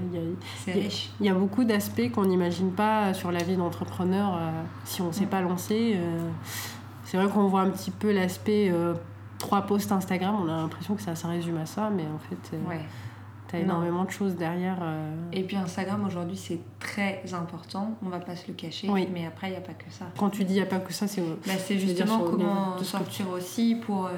riche. 0.73 1.11
Il 1.21 1.27
y 1.27 1.29
a 1.29 1.35
beaucoup 1.35 1.65
d'aspects 1.65 2.11
qu'on 2.13 2.25
n'imagine 2.27 2.73
pas 2.73 3.15
sur 3.15 3.33
la 3.33 3.43
vie 3.43 3.57
d'entrepreneur 3.57 4.37
euh, 4.37 4.51
si 4.85 5.03
on 5.03 5.09
ne 5.09 5.13
s'est 5.13 5.27
pas 5.27 5.41
lancé. 5.41 5.95
euh, 5.97 6.29
c'est 7.05 7.17
vrai 7.17 7.29
qu'on 7.29 7.47
voit 7.47 7.61
un 7.63 7.71
petit 7.71 7.91
peu 7.91 8.13
l'aspect 8.13 8.71
euh, 8.71 8.95
trois 9.39 9.63
posts 9.63 9.93
Instagram, 9.93 10.37
on 10.43 10.49
a 10.49 10.57
l'impression 10.57 10.95
que 10.95 11.03
ça, 11.03 11.15
ça 11.15 11.29
résume 11.29 11.59
à 11.59 11.67
ça, 11.67 11.91
mais 11.91 12.05
en 12.05 12.19
fait, 12.19 12.57
Ouais. 12.69 12.81
t'as 13.49 13.59
Non. 13.59 13.65
énormément 13.65 14.05
de 14.05 14.11
choses 14.11 14.37
derrière. 14.37 14.79
Et 15.33 15.43
puis 15.43 15.57
Instagram, 15.57 16.05
aujourd'hui, 16.07 16.37
c'est 16.37 16.61
très 16.79 17.23
important. 17.35 17.99
On 18.05 18.09
va 18.09 18.19
pas 18.21 18.37
se 18.37 18.47
le 18.49 18.55
cacher. 18.55 18.89
Oui. 18.89 19.09
Mais 19.13 19.27
après, 19.27 19.49
il 19.49 19.51
n'y 19.51 19.57
a 19.57 19.61
pas 19.61 19.75
que 19.75 19.91
ça. 19.91 20.07
Quand 20.17 20.31
tu 20.31 20.45
dis 20.45 20.55
il 20.55 20.57
n'y 20.57 20.63
a 20.63 20.67
pas 20.67 20.79
que 20.79 20.93
ça, 20.93 21.07
c'est. 21.09 21.21
Bah, 21.21 21.53
c'est 21.59 21.79
justement 21.79 22.21
comment 22.21 22.79
sortir 22.83 23.29
aussi 23.31 23.75
pour. 23.75 24.09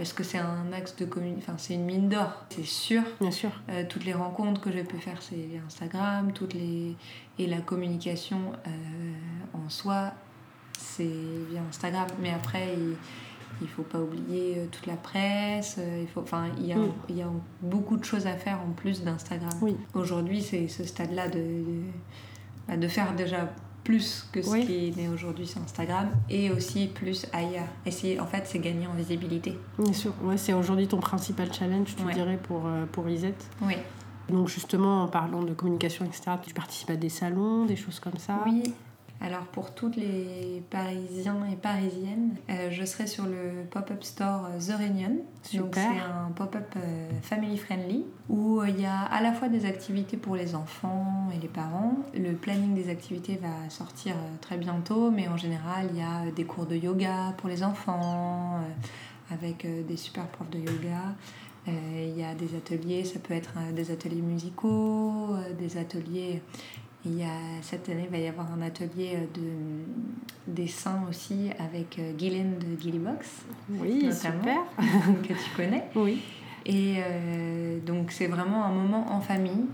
Parce 0.00 0.14
que 0.14 0.24
c'est 0.24 0.38
un 0.38 0.72
axe 0.72 0.96
de 0.96 1.04
communication. 1.04 1.52
Enfin, 1.52 1.58
c'est 1.58 1.74
une 1.74 1.84
mine 1.84 2.08
d'or, 2.08 2.46
c'est 2.48 2.64
sûr. 2.64 3.02
Bien 3.20 3.30
sûr. 3.30 3.50
Euh, 3.68 3.84
toutes 3.86 4.06
les 4.06 4.14
rencontres 4.14 4.58
que 4.62 4.72
j'ai 4.72 4.82
pu 4.82 4.96
faire, 4.96 5.20
c'est 5.20 5.36
via 5.36 5.60
Instagram. 5.66 6.32
Toutes 6.32 6.54
les... 6.54 6.96
Et 7.38 7.46
la 7.46 7.60
communication 7.60 8.38
euh, 8.66 8.70
en 9.52 9.68
soi, 9.68 10.12
c'est 10.78 11.04
via 11.50 11.60
Instagram. 11.68 12.06
Mais 12.18 12.30
après, 12.30 12.72
il 12.78 12.96
il 13.60 13.68
faut 13.68 13.82
pas 13.82 13.98
oublier 13.98 14.54
euh, 14.56 14.66
toute 14.72 14.86
la 14.86 14.96
presse. 14.96 15.78
il, 16.00 16.08
faut... 16.08 16.22
enfin, 16.22 16.46
il, 16.56 16.64
y 16.64 16.72
a, 16.72 16.76
Mm. 16.76 16.92
il 17.10 17.16
y 17.18 17.22
a 17.22 17.28
beaucoup 17.60 17.98
de 17.98 18.04
choses 18.04 18.26
à 18.26 18.36
faire 18.38 18.58
en 18.66 18.72
plus 18.72 19.02
d'Instagram. 19.02 19.52
Oui. 19.60 19.76
Aujourd'hui, 19.92 20.40
c'est 20.40 20.66
ce 20.68 20.82
stade-là 20.84 21.28
de, 21.28 21.40
de, 21.40 21.82
bah, 22.66 22.78
de 22.78 22.88
faire 22.88 23.14
déjà 23.14 23.52
plus 23.84 24.28
que 24.32 24.42
ce 24.42 24.50
Oui. 24.50 24.66
qui 24.66 25.00
est 25.00 25.08
aujourd'hui 25.08 25.46
sur 25.46 25.60
Instagram 25.62 26.08
et 26.28 26.50
aussi 26.50 26.86
plus 26.86 27.26
ailleurs. 27.32 27.68
Et 27.86 27.90
c'est- 27.90 28.20
en 28.20 28.26
fait, 28.26 28.42
c'est 28.46 28.58
gagner 28.58 28.86
en 28.86 28.92
visibilité. 28.94 29.58
Bien 29.78 29.92
sûr. 29.92 30.12
Ouais, 30.22 30.36
c'est 30.36 30.52
aujourd'hui 30.52 30.86
ton 30.88 30.98
principal 31.00 31.52
challenge, 31.52 31.94
tu 31.96 32.04
Ouais. 32.04 32.14
dirais, 32.14 32.38
pour, 32.42 32.66
euh, 32.66 32.84
pour 32.92 33.08
Isette. 33.08 33.44
Oui. 33.62 33.74
Donc, 34.28 34.48
justement, 34.48 35.02
en 35.04 35.08
parlant 35.08 35.42
de 35.42 35.52
communication, 35.54 36.04
etc., 36.04 36.32
tu 36.46 36.54
participes 36.54 36.90
à 36.90 36.96
des 36.96 37.08
salons, 37.08 37.64
des 37.64 37.76
choses 37.76 37.98
comme 38.00 38.16
ça. 38.18 38.40
Oui. 38.46 38.62
Alors 39.22 39.44
pour 39.44 39.74
toutes 39.74 39.96
les 39.96 40.62
Parisiens 40.70 41.44
et 41.52 41.56
Parisiennes, 41.56 42.36
euh, 42.48 42.70
je 42.70 42.84
serai 42.86 43.06
sur 43.06 43.26
le 43.26 43.66
pop-up 43.70 44.02
store 44.02 44.46
euh, 44.46 44.58
The 44.58 44.78
Réunion. 44.78 45.18
Donc 45.52 45.74
c'est 45.74 45.80
un 45.80 46.30
pop-up 46.34 46.74
euh, 46.76 47.10
family 47.20 47.58
friendly 47.58 48.06
où 48.30 48.60
euh, 48.60 48.68
il 48.70 48.80
y 48.80 48.86
a 48.86 49.00
à 49.02 49.20
la 49.20 49.34
fois 49.34 49.50
des 49.50 49.66
activités 49.66 50.16
pour 50.16 50.36
les 50.36 50.54
enfants 50.54 51.28
et 51.34 51.38
les 51.38 51.48
parents. 51.48 51.96
Le 52.14 52.32
planning 52.32 52.74
des 52.74 52.88
activités 52.88 53.36
va 53.36 53.68
sortir 53.68 54.14
très 54.40 54.56
bientôt, 54.56 55.10
mais 55.10 55.28
en 55.28 55.36
général 55.36 55.88
il 55.92 55.98
y 55.98 56.02
a 56.02 56.30
des 56.34 56.44
cours 56.44 56.64
de 56.64 56.76
yoga 56.76 57.34
pour 57.36 57.50
les 57.50 57.62
enfants 57.62 58.58
avec 59.30 59.66
des 59.86 59.96
super 59.98 60.26
profs 60.28 60.50
de 60.50 60.58
yoga. 60.58 61.14
Il 61.66 62.18
y 62.18 62.24
a 62.24 62.34
des 62.34 62.56
ateliers, 62.56 63.04
ça 63.04 63.20
peut 63.20 63.34
être 63.34 63.52
des 63.74 63.90
ateliers 63.90 64.22
musicaux, 64.22 65.36
des 65.58 65.76
ateliers 65.76 66.42
il 67.04 67.18
y 67.18 67.22
a, 67.22 67.28
cette 67.62 67.88
année, 67.88 68.04
il 68.04 68.10
va 68.10 68.18
y 68.18 68.26
avoir 68.28 68.52
un 68.52 68.62
atelier 68.62 69.14
euh, 69.16 69.26
de 69.34 70.52
dessin 70.54 71.02
aussi 71.08 71.50
avec 71.58 71.98
euh, 71.98 72.12
Guylaine 72.12 72.58
de 72.58 72.80
Gillybox, 72.80 73.42
Oui, 73.70 74.04
Notamment. 74.04 74.40
super. 74.42 75.22
que 75.22 75.32
tu 75.32 75.50
connais. 75.56 75.84
Oui. 75.94 76.20
Et 76.66 76.96
euh, 76.98 77.78
donc, 77.80 78.12
c'est 78.12 78.26
vraiment 78.26 78.64
un 78.64 78.72
moment 78.72 79.10
en 79.12 79.20
famille 79.20 79.64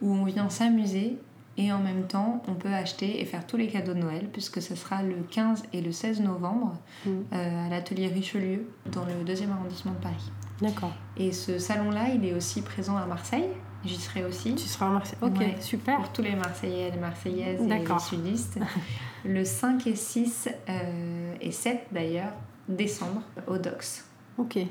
où 0.00 0.14
on 0.14 0.24
vient 0.24 0.48
s'amuser 0.48 1.18
et 1.58 1.70
en 1.70 1.78
même 1.78 2.06
temps, 2.06 2.42
on 2.48 2.54
peut 2.54 2.72
acheter 2.72 3.20
et 3.20 3.26
faire 3.26 3.46
tous 3.46 3.58
les 3.58 3.66
cadeaux 3.68 3.92
de 3.92 3.98
Noël, 3.98 4.28
puisque 4.32 4.62
ce 4.62 4.74
sera 4.74 5.02
le 5.02 5.16
15 5.30 5.64
et 5.74 5.82
le 5.82 5.92
16 5.92 6.22
novembre 6.22 6.78
Mm. 7.04 7.10
euh, 7.34 7.66
à 7.66 7.68
l'atelier 7.68 8.06
Richelieu, 8.08 8.66
dans 8.90 9.04
le 9.04 9.22
deuxième 9.24 9.50
arrondissement 9.52 9.92
de 9.92 9.98
Paris. 9.98 10.32
D'accord. 10.62 10.92
Et 11.18 11.32
ce 11.32 11.58
salon-là, 11.58 12.08
il 12.14 12.24
est 12.24 12.32
aussi 12.32 12.62
présent 12.62 12.96
à 12.96 13.04
Marseille. 13.04 13.48
J'y 13.84 13.96
serai 14.00 14.24
aussi. 14.24 14.54
Tu 14.54 14.66
seras 14.68 14.86
à 14.86 14.90
Marseille. 14.90 15.18
Ok, 15.22 15.38
Ouais. 15.38 15.56
super. 15.60 15.96
Pour 15.96 16.12
tous 16.12 16.22
les 16.22 16.34
Marseillais 16.36 16.90
les 16.90 16.98
Marseillaises 16.98 17.60
et 17.60 17.66
les 17.68 17.98
sudistes. 17.98 18.58
le 19.24 19.44
5 19.44 19.86
et 19.86 19.96
6 19.96 20.48
euh, 20.68 21.34
et 21.40 21.50
7 21.52 21.86
d'ailleurs, 21.92 22.32
décembre, 22.68 23.22
au 23.46 23.58
Dox. 23.58 24.04
Ok. 24.38 24.54
Je 24.54 24.60
sais 24.60 24.66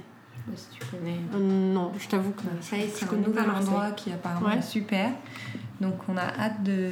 pas 0.52 0.58
si 0.58 0.68
tu 0.80 0.86
connais. 0.86 1.18
Euh, 1.36 1.74
non, 1.74 1.92
je 2.00 2.08
t'avoue 2.08 2.32
que 2.32 2.44
Marseille, 2.52 2.90
c'est 2.94 3.12
un 3.14 3.18
nouvel 3.18 3.50
endroit 3.50 3.92
qui 3.92 4.12
apparemment 4.12 4.48
Ouais. 4.48 4.58
est 4.58 4.62
super. 4.62 5.12
Donc 5.82 5.96
on 6.08 6.16
a 6.18 6.22
hâte 6.24 6.64
de, 6.64 6.90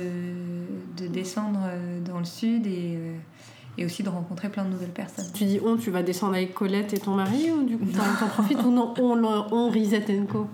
de 0.97 1.07
descendre 1.07 1.61
euh, 1.65 1.99
dans 2.01 2.19
le 2.19 2.25
sud 2.25 2.67
et, 2.67 2.95
euh, 2.97 3.13
et 3.79 3.85
aussi 3.85 4.03
de 4.03 4.09
rencontrer 4.09 4.49
plein 4.49 4.65
de 4.65 4.69
nouvelles 4.69 4.89
personnes. 4.89 5.25
Tu 5.33 5.45
dis 5.45 5.59
on, 5.65 5.77
tu 5.77 5.89
vas 5.89 6.03
descendre 6.03 6.35
avec 6.35 6.53
Colette 6.53 6.93
et 6.93 6.99
ton 6.99 7.15
mari 7.15 7.49
ou 7.49 7.63
du 7.63 7.77
coup 7.77 7.85
t'en 7.85 8.27
profites 8.27 8.61
ou 8.63 8.71
non 8.71 8.93
On, 8.99 9.23
on 9.23 9.69
Reset 9.69 10.05
Co. 10.29 10.49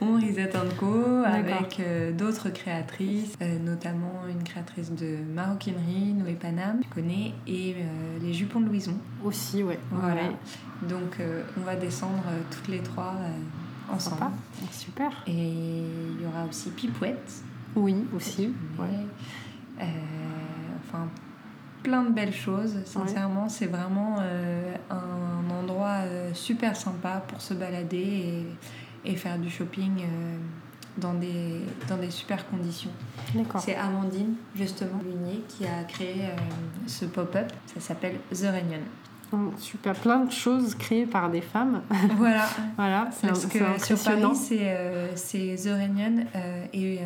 On 0.00 0.16
Reset 0.16 0.50
Co 0.76 1.22
avec 1.24 1.78
euh, 1.78 2.12
d'autres 2.12 2.50
créatrices, 2.50 3.34
euh, 3.40 3.58
notamment 3.60 4.22
une 4.28 4.42
créatrice 4.42 4.90
de 4.90 5.18
maroquinerie, 5.32 6.14
Noé 6.14 6.32
Panam, 6.32 6.80
tu 6.80 6.88
connais, 6.88 7.32
et 7.46 7.76
euh, 7.78 8.18
les 8.20 8.34
jupons 8.34 8.60
de 8.60 8.66
Louison. 8.66 8.96
Aussi, 9.24 9.62
ouais. 9.62 9.78
Voilà. 9.92 10.22
Ouais. 10.22 10.88
Donc 10.88 11.18
on 11.56 11.60
va 11.60 11.76
descendre 11.76 12.24
toutes 12.50 12.68
les 12.68 12.80
trois 12.80 13.14
ensemble. 13.90 14.16
Sympa. 14.16 14.32
Super. 14.72 15.10
Et 15.28 15.32
il 15.32 16.22
y 16.22 16.26
aura 16.26 16.44
aussi 16.48 16.70
Pipouette. 16.70 17.42
Oui, 17.76 17.94
aussi. 18.14 18.52
Ouais. 18.78 19.86
Enfin, 20.88 21.08
plein 21.86 22.02
de 22.02 22.10
belles 22.10 22.34
choses. 22.34 22.74
Sincèrement, 22.84 23.48
c'est 23.48 23.66
vraiment 23.66 24.16
euh, 24.20 24.74
un 24.90 25.50
endroit 25.54 25.98
euh, 26.02 26.30
super 26.34 26.74
sympa 26.74 27.22
pour 27.28 27.40
se 27.40 27.54
balader 27.54 28.44
et, 29.04 29.12
et 29.12 29.14
faire 29.14 29.38
du 29.38 29.48
shopping 29.48 30.00
euh, 30.00 30.36
dans, 30.98 31.14
des, 31.14 31.60
dans 31.88 31.96
des 31.96 32.10
super 32.10 32.44
conditions. 32.48 32.90
C'est 33.60 33.76
Amandine, 33.76 34.34
justement, 34.56 34.98
Lunier, 35.04 35.44
qui 35.48 35.64
a 35.64 35.84
créé 35.84 36.22
ce 36.88 37.04
pop-up. 37.04 37.52
Ça 37.72 37.78
s'appelle 37.80 38.16
The 38.32 38.46
Réunion. 38.50 38.80
Hum, 39.32 39.52
Super. 39.56 39.94
Plein 39.94 40.24
de 40.24 40.32
choses 40.32 40.74
créées 40.74 41.06
par 41.06 41.30
des 41.30 41.40
femmes. 41.40 41.82
voilà. 42.16 42.46
voilà, 42.76 43.08
c'est 43.12 43.28
Parce 43.28 43.46
que 43.46 43.58
sur. 43.78 43.98
Paris, 44.02 44.34
c'est 45.14 45.54
The 45.56 45.68
Réunion 45.68 46.24
et 46.72 47.00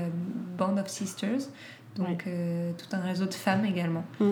Band 0.56 0.78
of 0.78 0.88
Sisters, 0.88 1.48
donc 1.96 2.08
Ouais. 2.08 2.18
euh, 2.28 2.72
tout 2.78 2.94
un 2.96 3.00
réseau 3.00 3.26
de 3.26 3.34
femmes 3.34 3.64
également. 3.64 4.04
Mm. 4.20 4.30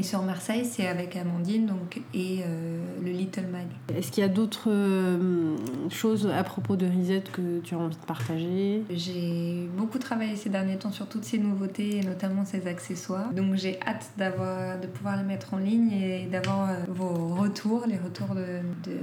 Et 0.00 0.02
sur 0.02 0.22
Marseille, 0.22 0.64
c'est 0.64 0.86
avec 0.86 1.14
Amandine 1.14 1.66
donc, 1.66 2.00
et 2.14 2.40
euh, 2.42 2.80
le 3.02 3.10
Little 3.10 3.48
Mag. 3.52 3.66
Est-ce 3.94 4.10
qu'il 4.10 4.22
y 4.22 4.24
a 4.24 4.30
d'autres 4.30 4.70
euh, 4.70 5.54
choses 5.90 6.26
à 6.26 6.42
propos 6.42 6.74
de 6.76 6.86
Reset 6.86 7.24
que 7.30 7.60
tu 7.60 7.74
as 7.74 7.78
envie 7.78 7.98
de 7.98 8.06
partager? 8.06 8.82
J'ai 8.88 9.68
beaucoup 9.76 9.98
travaillé 9.98 10.36
ces 10.36 10.48
derniers 10.48 10.78
temps 10.78 10.90
sur 10.90 11.06
toutes 11.06 11.24
ces 11.24 11.36
nouveautés 11.36 11.98
et 11.98 12.02
notamment 12.02 12.46
ces 12.46 12.66
accessoires. 12.66 13.30
Donc 13.34 13.56
j'ai 13.56 13.78
hâte 13.82 14.10
d'avoir, 14.16 14.80
de 14.80 14.86
pouvoir 14.86 15.18
les 15.18 15.22
mettre 15.22 15.52
en 15.52 15.58
ligne 15.58 15.92
et 15.92 16.24
d'avoir 16.32 16.70
euh, 16.70 16.76
vos 16.88 17.34
retours, 17.34 17.84
les 17.86 17.98
retours 17.98 18.34
de, 18.34 18.90
de 18.90 18.96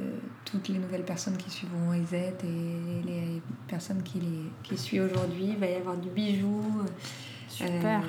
toutes 0.45 0.67
les 0.67 0.79
nouvelles 0.79 1.05
personnes 1.05 1.38
qui 1.38 1.51
suivront 1.51 1.91
Reset 1.91 2.38
et 2.43 3.05
les 3.07 3.41
personnes 3.67 4.01
qui 4.01 4.19
les 4.19 4.49
qui 4.63 4.75
suivent 4.79 5.12
aujourd'hui. 5.12 5.49
Il 5.49 5.57
va 5.57 5.67
y 5.67 5.75
avoir 5.75 5.95
du 5.95 6.10
bijou. 6.10 6.63
Super. 7.49 8.01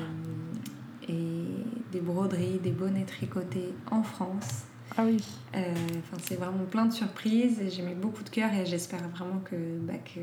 Et 1.09 1.45
des 1.93 2.01
broderies, 2.01 2.59
des 2.63 2.71
bonnets 2.71 3.05
tricotés 3.05 3.73
en 3.91 4.03
France. 4.03 4.65
Ah 4.97 5.03
oui. 5.05 5.23
Euh, 5.55 5.75
c'est 6.23 6.37
vraiment 6.37 6.65
plein 6.71 6.87
de 6.87 6.93
surprises 6.93 7.61
et 7.61 7.71
j'ai 7.71 7.83
mis 7.83 7.95
beaucoup 7.95 8.23
de 8.25 8.31
cœur 8.31 8.53
et 8.53 8.67
j'espère 8.67 9.01
vraiment 9.09 9.41
que, 9.45 9.55
bah, 9.83 9.95
que 10.05 10.21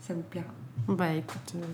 ça 0.00 0.14
vous 0.14 0.22
plaira. 0.22 0.46
Bah 0.88 1.12
écoute, 1.12 1.54
euh, 1.56 1.64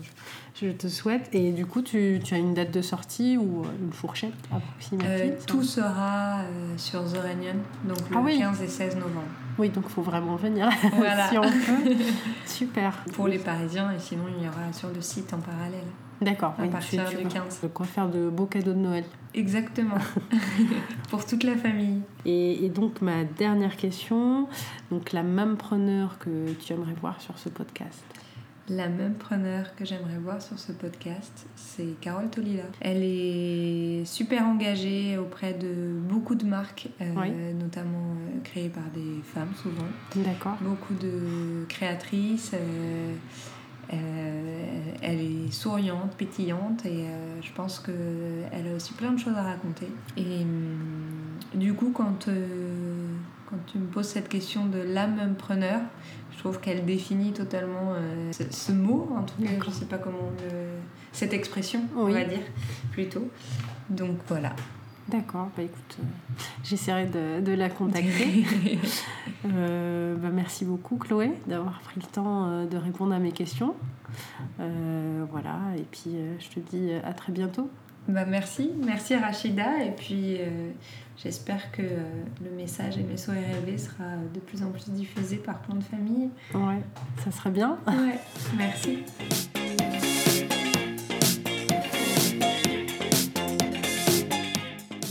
je 0.55 0.67
te 0.69 0.87
souhaite. 0.87 1.29
Et 1.33 1.51
du 1.51 1.65
coup, 1.65 1.81
tu, 1.81 2.19
tu 2.23 2.33
as 2.33 2.37
une 2.37 2.53
date 2.53 2.71
de 2.71 2.81
sortie 2.81 3.37
ou 3.37 3.63
euh, 3.63 3.67
une 3.81 3.91
fourchette 3.91 4.33
approximative 4.51 5.33
Euh, 5.33 5.45
tout 5.45 5.63
sera 5.63 6.39
euh, 6.41 6.77
sur 6.77 7.03
The 7.03 7.17
Reunion, 7.17 7.55
donc 7.85 8.09
le 8.09 8.17
Ah 8.17 8.21
oui. 8.23 8.37
15 8.39 8.61
et 8.61 8.67
16 8.67 8.95
novembre. 8.95 9.21
Oui, 9.57 9.69
donc 9.69 9.87
faut 9.89 10.01
vraiment 10.01 10.35
venir 10.35 10.69
Voilà. 10.95 11.29
si 11.29 11.37
on 11.37 11.41
peut. 11.43 11.95
Super. 12.45 13.03
Pour 13.13 13.27
les 13.27 13.39
Parisiens 13.39 13.91
et 13.91 13.99
sinon 13.99 14.23
il 14.37 14.43
y 14.43 14.47
aura 14.47 14.71
sur 14.73 14.89
le 14.89 15.01
site 15.01 15.33
en 15.33 15.39
parallèle. 15.39 15.87
D'accord. 16.23 16.53
à 16.57 16.63
oui, 16.63 16.69
partir 16.69 17.07
tu, 17.09 17.17
vas- 17.17 17.29
15. 17.29 17.61
De 17.63 17.67
quoi 17.67 17.85
faire 17.85 18.09
de 18.09 18.29
beaux 18.29 18.45
cadeaux 18.45 18.73
de 18.73 18.79
Noël. 18.79 19.03
Exactement. 19.33 19.95
Pour 21.09 21.25
toute 21.25 21.43
la 21.43 21.55
famille. 21.55 22.01
Et, 22.25 22.65
et 22.65 22.69
donc 22.69 23.01
ma 23.01 23.23
dernière 23.23 23.75
question, 23.77 24.47
donc 24.91 25.11
la 25.11 25.23
même 25.23 25.57
preneur 25.57 26.17
que 26.19 26.51
tu 26.53 26.73
aimerais 26.73 26.95
voir 27.01 27.21
sur 27.21 27.37
ce 27.37 27.49
podcast. 27.49 28.03
La 28.69 28.87
même 28.87 29.15
preneur 29.15 29.75
que 29.75 29.83
j'aimerais 29.83 30.17
voir 30.23 30.41
sur 30.41 30.57
ce 30.57 30.71
podcast, 30.71 31.45
c'est 31.53 31.99
Carole 31.99 32.29
Tolila. 32.29 32.63
Elle 32.79 33.03
est 33.03 34.05
super 34.05 34.45
engagée 34.45 35.17
auprès 35.17 35.51
de 35.53 35.99
beaucoup 36.07 36.35
de 36.35 36.45
marques, 36.45 36.87
euh, 37.01 37.11
Oui. 37.17 37.29
notamment 37.59 38.13
euh, 38.13 38.39
créées 38.45 38.69
par 38.69 38.85
des 38.95 39.21
femmes 39.21 39.51
souvent. 39.61 39.83
D'accord. 40.15 40.55
Beaucoup 40.61 40.93
de 40.93 41.65
créatrices. 41.67 42.51
euh, 42.53 43.13
elle 43.89 45.19
est 45.21 45.51
souriante, 45.51 46.11
pétillante 46.17 46.85
et 46.85 47.05
euh, 47.07 47.41
je 47.41 47.51
pense 47.51 47.79
qu'elle 47.79 48.67
a 48.67 48.75
aussi 48.75 48.93
plein 48.93 49.11
de 49.11 49.19
choses 49.19 49.35
à 49.35 49.43
raconter. 49.43 49.87
Et 50.17 50.41
hum, 50.43 51.59
du 51.59 51.73
coup, 51.73 51.91
quand, 51.93 52.27
euh, 52.27 53.07
quand 53.49 53.57
tu 53.67 53.77
me 53.77 53.85
poses 53.87 54.07
cette 54.07 54.29
question 54.29 54.65
de 54.65 54.79
l'âme 54.79 55.35
preneur, 55.37 55.81
je 56.31 56.37
trouve 56.39 56.59
qu'elle 56.59 56.85
définit 56.85 57.31
totalement 57.33 57.93
euh, 57.93 58.31
ce, 58.31 58.43
ce 58.49 58.71
mot, 58.71 59.09
en 59.15 59.23
tout 59.23 59.35
cas, 59.41 59.49
je 59.49 59.53
D'accord. 59.55 59.73
sais 59.73 59.85
pas 59.85 59.97
comment 59.97 60.31
le- 60.39 60.79
cette 61.11 61.33
expression, 61.33 61.81
on 61.95 62.05
va 62.05 62.23
dire, 62.23 62.39
plutôt. 62.91 63.29
Donc 63.89 64.17
voilà. 64.27 64.55
D'accord. 65.07 65.49
Bah 65.55 65.63
écoute, 65.63 65.97
euh, 65.99 66.03
j'essaierai 66.63 67.05
de, 67.05 67.41
de 67.41 67.51
la 67.53 67.69
contacter. 67.69 68.45
Euh, 69.45 70.15
bah, 70.15 70.29
merci 70.31 70.63
beaucoup 70.63 70.95
Chloé 70.95 71.31
d'avoir 71.47 71.81
pris 71.81 71.99
le 71.99 72.05
temps 72.05 72.47
euh, 72.47 72.65
de 72.65 72.77
répondre 72.77 73.13
à 73.13 73.19
mes 73.19 73.33
questions. 73.33 73.75
Euh, 74.61 75.25
voilà, 75.29 75.59
et 75.77 75.81
puis 75.81 76.15
je 76.39 76.47
te 76.47 76.59
dis 76.61 76.93
à 76.93 77.11
très 77.13 77.33
bientôt. 77.33 77.69
Bah 78.07 78.25
merci, 78.25 78.71
merci 78.85 79.15
Rachida 79.17 79.83
et 79.83 79.91
puis 79.91 80.37
j'espère 81.21 81.71
que 81.71 81.81
le 81.81 82.51
message 82.55 82.97
et 82.97 83.03
mes 83.03 83.17
souhaits 83.17 83.45
rêvés 83.45 83.77
sera 83.77 84.15
de 84.33 84.39
plus 84.39 84.63
en 84.63 84.69
plus 84.69 84.89
diffusé 84.91 85.37
par 85.37 85.59
plein 85.59 85.75
de 85.75 85.83
familles. 85.83 86.29
Ouais, 86.53 86.81
ça 87.23 87.31
serait 87.31 87.51
bien. 87.51 87.77
Ouais, 87.87 88.19
merci. 88.57 89.03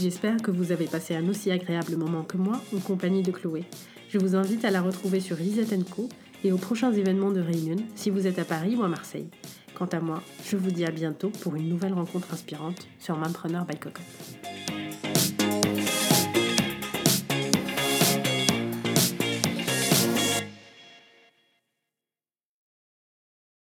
J'espère 0.03 0.39
que 0.39 0.51
vous 0.51 0.73
avez 0.73 0.87
passé 0.87 1.15
un 1.15 1.29
aussi 1.29 1.53
agréable 1.53 1.95
moment 1.95 2.25
que 2.25 2.37
moi 2.37 2.61
en 2.75 2.81
compagnie 2.81 3.23
de 3.23 3.31
Chloé. 3.31 3.63
Je 4.09 4.19
vous 4.19 4.35
invite 4.35 4.65
à 4.65 4.73
la 4.73 4.83
retrouver 4.83 5.21
sur 5.21 5.37
Lisette 5.37 5.89
Co 5.89 6.09
et 6.43 6.51
aux 6.51 6.59
prochains 6.59 6.93
événements 6.93 7.31
de 7.31 7.41
Réunion 7.41 7.77
si 7.95 8.11
vous 8.11 8.27
êtes 8.27 8.41
à 8.41 8.45
Paris 8.45 8.75
ou 8.75 8.83
à 8.83 8.89
Marseille. 8.89 9.29
Quant 9.77 9.87
à 9.87 10.01
moi, 10.01 10.21
je 10.45 10.57
vous 10.57 10.73
dis 10.73 10.85
à 10.85 10.91
bientôt 10.91 11.31
pour 11.31 11.55
une 11.55 11.69
nouvelle 11.69 11.93
rencontre 11.93 12.35
inspirante 12.35 12.89
sur 12.99 13.17
Manpreneur 13.17 13.65
by 13.65 13.77
Cocotte. 13.77 14.03